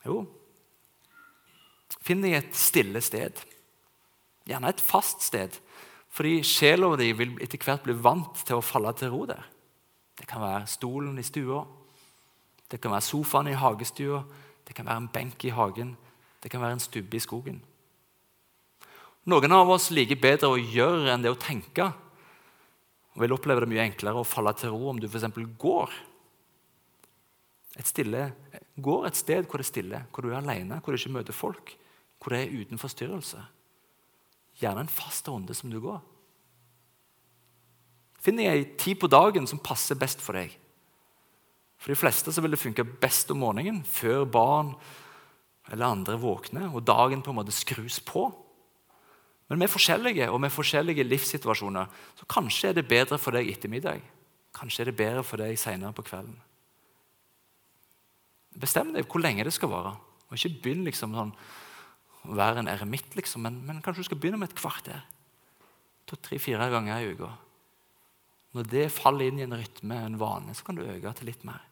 Jo, 0.00 0.24
finn 2.00 2.24
deg 2.24 2.38
et 2.38 2.54
stille 2.56 3.02
sted. 3.04 3.36
Gjerne 4.48 4.72
et 4.72 4.80
fast 4.80 5.26
sted 5.28 5.60
fordi 6.10 6.40
sjela 6.42 6.88
di 6.98 7.12
vil 7.14 7.36
etter 7.38 7.60
hvert 7.62 7.84
bli 7.84 7.94
vant 7.94 8.40
til 8.42 8.58
å 8.58 8.64
falle 8.64 8.90
til 8.98 9.12
ro 9.12 9.20
der. 9.30 9.44
Det 10.18 10.26
kan 10.26 10.42
være 10.42 10.66
stolen 10.66 11.20
i 11.20 11.24
stua, 11.24 11.60
det 12.66 12.80
kan 12.82 12.90
være 12.90 13.06
sofaen 13.06 13.50
i 13.52 13.54
hagestua, 13.54 14.24
det 14.70 14.76
kan 14.78 14.86
være 14.86 15.02
en 15.02 15.10
benk 15.10 15.42
i 15.42 15.50
hagen, 15.50 15.96
det 16.38 16.50
kan 16.52 16.62
være 16.62 16.76
en 16.78 16.82
stubbe 16.82 17.18
i 17.18 17.22
skogen. 17.22 17.56
Noen 19.26 19.52
av 19.52 19.68
oss 19.74 19.88
liker 19.90 20.20
bedre 20.22 20.52
å 20.52 20.60
gjøre 20.60 21.10
enn 21.10 21.24
det 21.24 21.32
å 21.34 21.38
tenke. 21.38 21.88
Og 23.10 23.24
vil 23.24 23.34
oppleve 23.34 23.64
det 23.64 23.70
mye 23.72 23.82
enklere 23.82 24.22
å 24.22 24.26
falle 24.26 24.52
til 24.54 24.70
ro 24.70 24.92
om 24.92 25.00
du 25.02 25.08
f.eks. 25.10 25.26
går. 25.58 25.96
Et 27.82 27.90
stille, 27.90 28.28
går 28.78 29.08
et 29.10 29.18
sted 29.18 29.50
hvor 29.50 29.58
det 29.58 29.66
er 29.66 29.72
stille, 29.72 30.04
hvor 30.14 30.22
du 30.22 30.30
er 30.30 30.38
alene, 30.38 30.78
hvor 30.78 30.94
du 30.94 31.00
ikke 31.00 31.16
møter 31.18 31.34
folk, 31.34 31.74
hvor 32.22 32.36
det 32.36 32.44
er 32.44 32.54
uten 32.62 32.78
forstyrrelse. 32.78 33.42
Gjerne 34.62 34.86
en 34.86 34.94
fast 35.02 35.26
runde 35.28 35.58
som 35.58 35.74
du 35.74 35.80
går. 35.82 35.98
Finn 38.22 38.38
deg 38.38 38.54
ei 38.54 38.64
tid 38.78 39.02
på 39.02 39.10
dagen 39.10 39.50
som 39.50 39.58
passer 39.58 39.98
best 39.98 40.22
for 40.22 40.38
deg. 40.38 40.54
For 41.80 41.92
de 41.92 41.96
fleste 41.96 42.32
så 42.32 42.42
vil 42.44 42.52
det 42.52 42.60
funke 42.60 42.84
best 42.84 43.30
om 43.32 43.40
morgenen, 43.40 43.80
før 43.88 44.26
barn 44.28 44.74
eller 45.70 45.86
andre 45.86 46.18
våkner, 46.20 46.68
og 46.74 46.84
dagen 46.84 47.22
på 47.24 47.32
en 47.32 47.38
måte 47.38 47.54
skrus 47.54 48.00
på. 48.04 48.26
Men 49.48 49.62
vi 49.62 49.66
er 49.66 49.72
forskjellige, 49.72 50.28
og 50.30 50.40
med 50.42 50.52
forskjellige 50.52 51.06
livssituasjoner. 51.06 51.88
Så 52.18 52.28
kanskje 52.30 52.70
er 52.70 52.76
det 52.78 52.88
bedre 52.90 53.18
for 53.18 53.34
deg 53.34 53.48
ettermiddag. 53.50 54.02
Kanskje 54.54 54.84
er 54.84 54.90
det 54.90 54.98
bedre 54.98 55.24
for 55.26 55.42
deg 55.42 55.58
senere 55.58 55.94
på 55.96 56.04
kvelden. 56.06 56.36
Bestem 58.60 58.92
deg 58.94 59.08
hvor 59.08 59.22
lenge 59.22 59.46
det 59.46 59.54
skal 59.54 59.72
vare. 59.72 59.94
Og 60.28 60.36
Ikke 60.36 60.62
begynn 60.62 60.84
liksom 60.86 61.14
sånn 61.16 61.32
å 62.28 62.36
være 62.36 62.60
en 62.60 62.68
eremitt, 62.68 63.14
liksom, 63.16 63.46
men, 63.46 63.62
men, 63.64 63.80
kanskje 63.80 64.04
du 64.04 64.08
skal 64.10 64.20
begynne 64.20 64.42
med 64.42 64.50
et 64.50 64.58
kvarter. 64.58 65.00
To, 66.10 66.18
tre, 66.20 66.36
fire 66.42 66.68
ganger 66.70 67.00
i 67.00 67.14
uka. 67.14 67.30
Når 68.58 68.68
det 68.68 68.86
faller 68.92 69.30
inn 69.30 69.40
i 69.40 69.46
en 69.46 69.56
rytme, 69.56 69.96
en 69.96 70.18
vane, 70.20 70.54
så 70.54 70.66
kan 70.66 70.76
du 70.76 70.84
øke 70.84 71.14
til 71.16 71.30
litt 71.30 71.46
mer. 71.48 71.62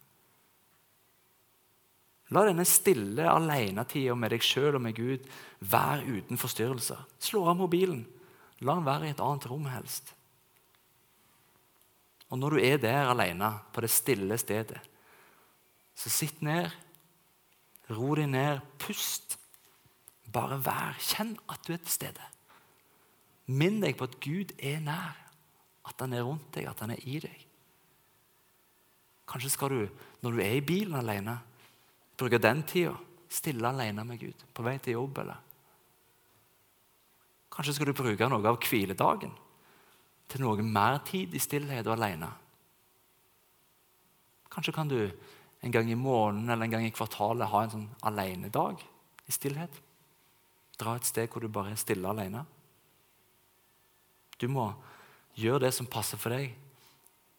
La 2.35 2.45
denne 2.45 2.67
stille 2.69 3.25
alenetida 3.25 4.15
med 4.19 4.35
deg 4.35 4.45
sjøl 4.45 4.77
og 4.77 4.85
med 4.85 4.97
Gud 4.99 5.25
være 5.65 6.19
uten 6.19 6.41
forstyrrelser. 6.41 7.01
Slå 7.23 7.47
av 7.49 7.57
mobilen. 7.57 8.03
La 8.61 8.75
den 8.77 8.87
være 8.89 9.09
i 9.09 9.15
et 9.15 9.23
annet 9.25 9.47
rom, 9.49 9.65
helst. 9.73 10.13
Og 12.29 12.37
når 12.37 12.55
du 12.55 12.61
er 12.61 12.81
der 12.83 13.09
alene, 13.09 13.53
på 13.73 13.81
det 13.81 13.91
stille 13.93 14.37
stedet, 14.41 14.81
så 15.97 16.13
sitt 16.13 16.43
ned, 16.45 16.69
ro 17.97 18.13
deg 18.19 18.29
ned, 18.31 18.61
pust. 18.83 19.39
Bare 20.29 20.61
vær. 20.61 20.99
Kjenn 21.01 21.33
at 21.49 21.65
du 21.65 21.73
er 21.73 21.81
til 21.81 21.95
stede. 21.95 22.29
Minn 23.49 23.81
deg 23.81 23.97
på 23.97 24.05
at 24.05 24.19
Gud 24.21 24.53
er 24.61 24.83
nær, 24.85 25.17
at 25.89 26.05
han 26.05 26.13
er 26.13 26.27
rundt 26.29 26.53
deg, 26.53 26.69
at 26.69 26.85
han 26.85 26.93
er 26.93 27.01
i 27.09 27.17
deg. 27.25 27.47
Kanskje 29.29 29.55
skal 29.55 29.73
du, 29.73 30.03
når 30.21 30.37
du 30.37 30.43
er 30.45 30.59
i 30.59 30.65
bilen 30.65 30.99
alene, 31.01 31.39
bruke 32.19 32.41
den 32.43 32.65
tida 32.67 32.97
stille 33.29 33.69
alene 33.69 34.05
med 34.05 34.21
Gud 34.21 34.45
på 34.55 34.65
vei 34.67 34.79
til 34.83 34.99
jobb. 34.99 35.19
eller 35.23 35.45
Kanskje 37.53 37.75
skal 37.75 37.91
du 37.91 37.99
bruke 37.99 38.29
noe 38.31 38.49
av 38.49 38.61
hviledagen 38.63 39.33
til 40.29 40.45
noe 40.45 40.63
mer 40.63 41.01
tid 41.09 41.35
i 41.35 41.41
stillhet 41.43 41.87
og 41.87 41.97
alene. 41.97 42.29
Kanskje 44.53 44.75
kan 44.75 44.89
du 44.89 45.01
en 45.61 45.75
gang 45.75 45.91
i 45.91 45.99
måneden 45.99 46.51
eller 46.51 46.65
en 46.65 46.77
gang 46.77 46.87
i 46.87 46.95
kvartalet 46.95 47.51
ha 47.51 47.63
en 47.65 47.73
sånn 47.73 47.89
alenedag 48.07 48.83
i 49.27 49.35
stillhet. 49.35 49.75
Dra 50.79 50.95
et 50.97 51.09
sted 51.09 51.29
hvor 51.33 51.43
du 51.43 51.51
bare 51.51 51.75
er 51.75 51.81
stille 51.81 52.09
alene. 52.09 52.45
Du 54.39 54.47
må 54.49 54.71
gjøre 55.39 55.67
det 55.67 55.75
som 55.75 55.89
passer 55.91 56.21
for 56.21 56.35
deg. 56.35 56.55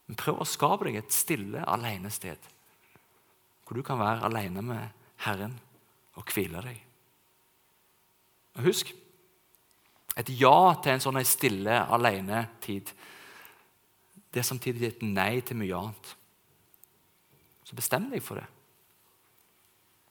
Men 0.08 0.20
prøv 0.20 0.42
å 0.42 0.48
skape 0.48 0.88
deg 0.88 1.00
et 1.00 1.16
stille 1.16 1.64
alenested. 1.64 2.40
Hvor 3.70 3.78
du 3.78 3.86
kan 3.86 4.00
være 4.02 4.26
alene 4.26 4.64
med 4.66 5.02
Herren 5.22 5.52
og 6.18 6.26
hvile 6.34 6.64
deg. 6.66 6.80
Og 8.58 8.66
husk 8.66 8.90
et 10.18 10.32
ja 10.42 10.74
til 10.82 10.96
en 10.96 11.04
sånn 11.04 11.20
stille 11.22 11.76
alene-tid. 11.94 12.90
det 14.34 14.42
er 14.42 14.48
samtidig 14.48 14.88
et 14.88 15.04
nei 15.06 15.42
til 15.46 15.62
mye 15.62 15.76
annet. 15.78 16.16
Så 17.64 17.78
bestem 17.78 18.10
deg 18.10 18.26
for 18.26 18.42
det. 18.42 18.48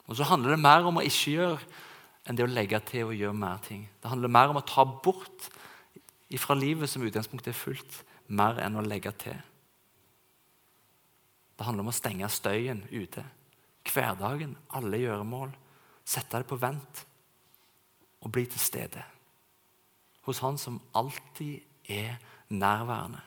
Og 0.07 0.15
så 0.15 0.23
handler 0.23 0.55
det 0.55 0.63
mer 0.63 0.87
om 0.87 0.97
å 0.97 1.03
ikke 1.03 1.35
gjøre 1.35 1.59
enn 2.23 2.39
det 2.39 2.47
å 2.47 2.51
legge 2.51 2.79
til 2.87 3.09
og 3.09 3.19
gjøre 3.19 3.35
mer 3.35 3.59
ting. 3.59 3.89
Det 3.99 4.09
handler 4.09 4.31
mer 4.31 4.53
om 4.53 4.61
å 4.61 4.65
ta 4.65 4.87
bort 4.87 5.49
fra 6.39 6.55
livet 6.55 6.89
som 6.89 7.03
utgangspunktet 7.03 7.51
er 7.51 7.59
fullt, 7.59 8.03
mer 8.27 8.61
enn 8.63 8.79
å 8.79 8.85
legge 8.87 9.11
til. 9.19 9.35
Det 11.59 11.67
handler 11.67 11.83
om 11.83 11.91
å 11.91 11.99
stenge 11.99 12.31
støyen 12.31 12.85
ute. 12.87 13.25
Hverdagen, 13.93 14.57
alle 14.75 14.99
gjøremål. 15.01 15.53
Sette 16.05 16.41
det 16.41 16.49
på 16.49 16.59
vent 16.59 17.05
og 18.19 18.31
bli 18.33 18.45
til 18.49 18.61
stede. 18.61 19.03
Hos 20.27 20.41
Han 20.43 20.57
som 20.57 20.81
alltid 20.95 21.59
er 21.89 22.17
nærværende. 22.49 23.21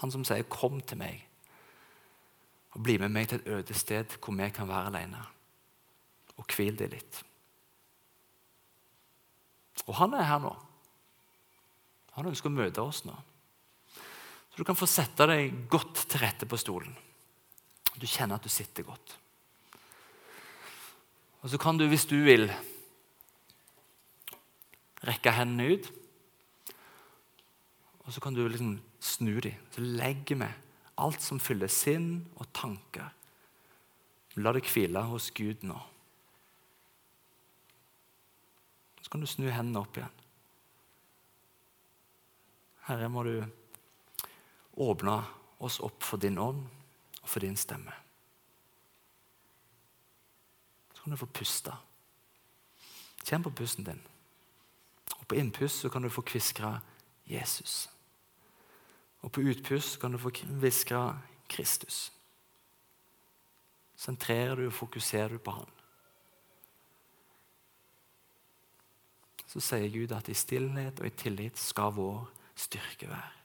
Han 0.00 0.10
som 0.10 0.24
sier 0.24 0.42
'kom 0.42 0.80
til 0.80 0.98
meg' 0.98 1.26
og 2.72 2.82
bli 2.82 2.96
med 2.98 3.12
meg 3.12 3.28
til 3.28 3.40
et 3.40 3.48
øde 3.52 3.74
sted 3.74 4.16
hvor 4.18 4.34
vi 4.36 4.48
kan 4.50 4.68
være 4.68 4.86
alene. 4.86 5.20
Og 6.36 6.46
hvil 6.56 6.78
deg 6.78 6.90
litt. 6.90 7.24
Og 9.86 9.94
han 9.98 10.14
er 10.14 10.22
her 10.28 10.38
nå. 10.38 10.52
Han 12.16 12.26
ønsker 12.26 12.48
å 12.48 12.56
møte 12.56 12.84
oss 12.84 13.04
nå. 13.04 13.14
Så 14.52 14.60
du 14.60 14.64
kan 14.64 14.76
få 14.76 14.86
sette 14.86 15.26
deg 15.28 15.68
godt 15.72 16.04
til 16.08 16.20
rette 16.20 16.48
på 16.48 16.60
stolen. 16.60 16.96
Du 17.96 18.06
kjenner 18.06 18.36
at 18.36 18.44
du 18.44 18.52
sitter 18.52 18.84
godt. 18.84 19.16
Og 21.42 21.50
så 21.50 21.58
kan 21.58 21.78
du, 21.78 21.88
hvis 21.90 22.06
du 22.06 22.20
vil, 22.22 22.46
rekke 25.06 25.34
hendene 25.34 25.74
ut. 25.74 25.88
Og 28.06 28.12
så 28.14 28.22
kan 28.22 28.34
du 28.34 28.44
liksom 28.46 28.76
snu 29.02 29.40
dem. 29.42 29.58
Så 29.74 29.82
legger 29.82 30.38
vi 30.38 30.50
alt 31.02 31.22
som 31.22 31.40
fyller 31.42 31.70
sinn 31.72 32.22
og 32.38 32.46
tanker. 32.54 33.10
La 34.38 34.52
det 34.54 34.64
hvile 34.70 35.02
hos 35.10 35.30
Gud 35.34 35.66
nå. 35.66 35.78
Så 39.02 39.10
kan 39.10 39.20
du 39.20 39.26
snu 39.26 39.48
hendene 39.50 39.82
opp 39.82 39.98
igjen. 39.98 40.20
Herre, 42.86 43.10
må 43.10 43.22
du 43.26 43.36
åpne 44.82 45.18
oss 45.62 45.78
opp 45.84 46.02
for 46.06 46.22
din 46.22 46.38
ånd 46.42 46.62
og 47.22 47.28
for 47.28 47.44
din 47.44 47.58
stemme. 47.58 48.01
Kan 51.02 51.10
du 51.10 51.16
få 51.16 51.26
puste. 51.26 51.74
Kjenn 53.24 53.42
på 53.42 53.50
pusten 53.50 53.84
din. 53.84 54.00
Og 55.18 55.26
På 55.26 55.34
innpust 55.34 55.80
så 55.80 55.88
kan 55.88 56.02
du 56.02 56.10
få 56.10 56.22
kviskre 56.22 56.80
Jesus. 57.26 57.88
Og 59.22 59.32
på 59.32 59.40
utpust 59.40 60.00
kan 60.00 60.12
du 60.12 60.18
få 60.18 60.30
hviskre 60.60 61.18
Kristus. 61.48 62.12
Sentrerer 63.96 64.56
du 64.56 64.66
og 64.66 64.72
fokuserer 64.72 65.28
du 65.28 65.38
på 65.38 65.50
Han. 65.50 65.70
Så 69.46 69.60
sier 69.60 69.90
Gud 69.92 70.12
at 70.16 70.28
i 70.28 70.34
stillhet 70.34 71.00
og 71.00 71.06
i 71.06 71.10
tillit 71.10 71.58
skal 71.60 71.92
vår 71.94 72.24
styrke 72.56 73.10
være. 73.10 73.41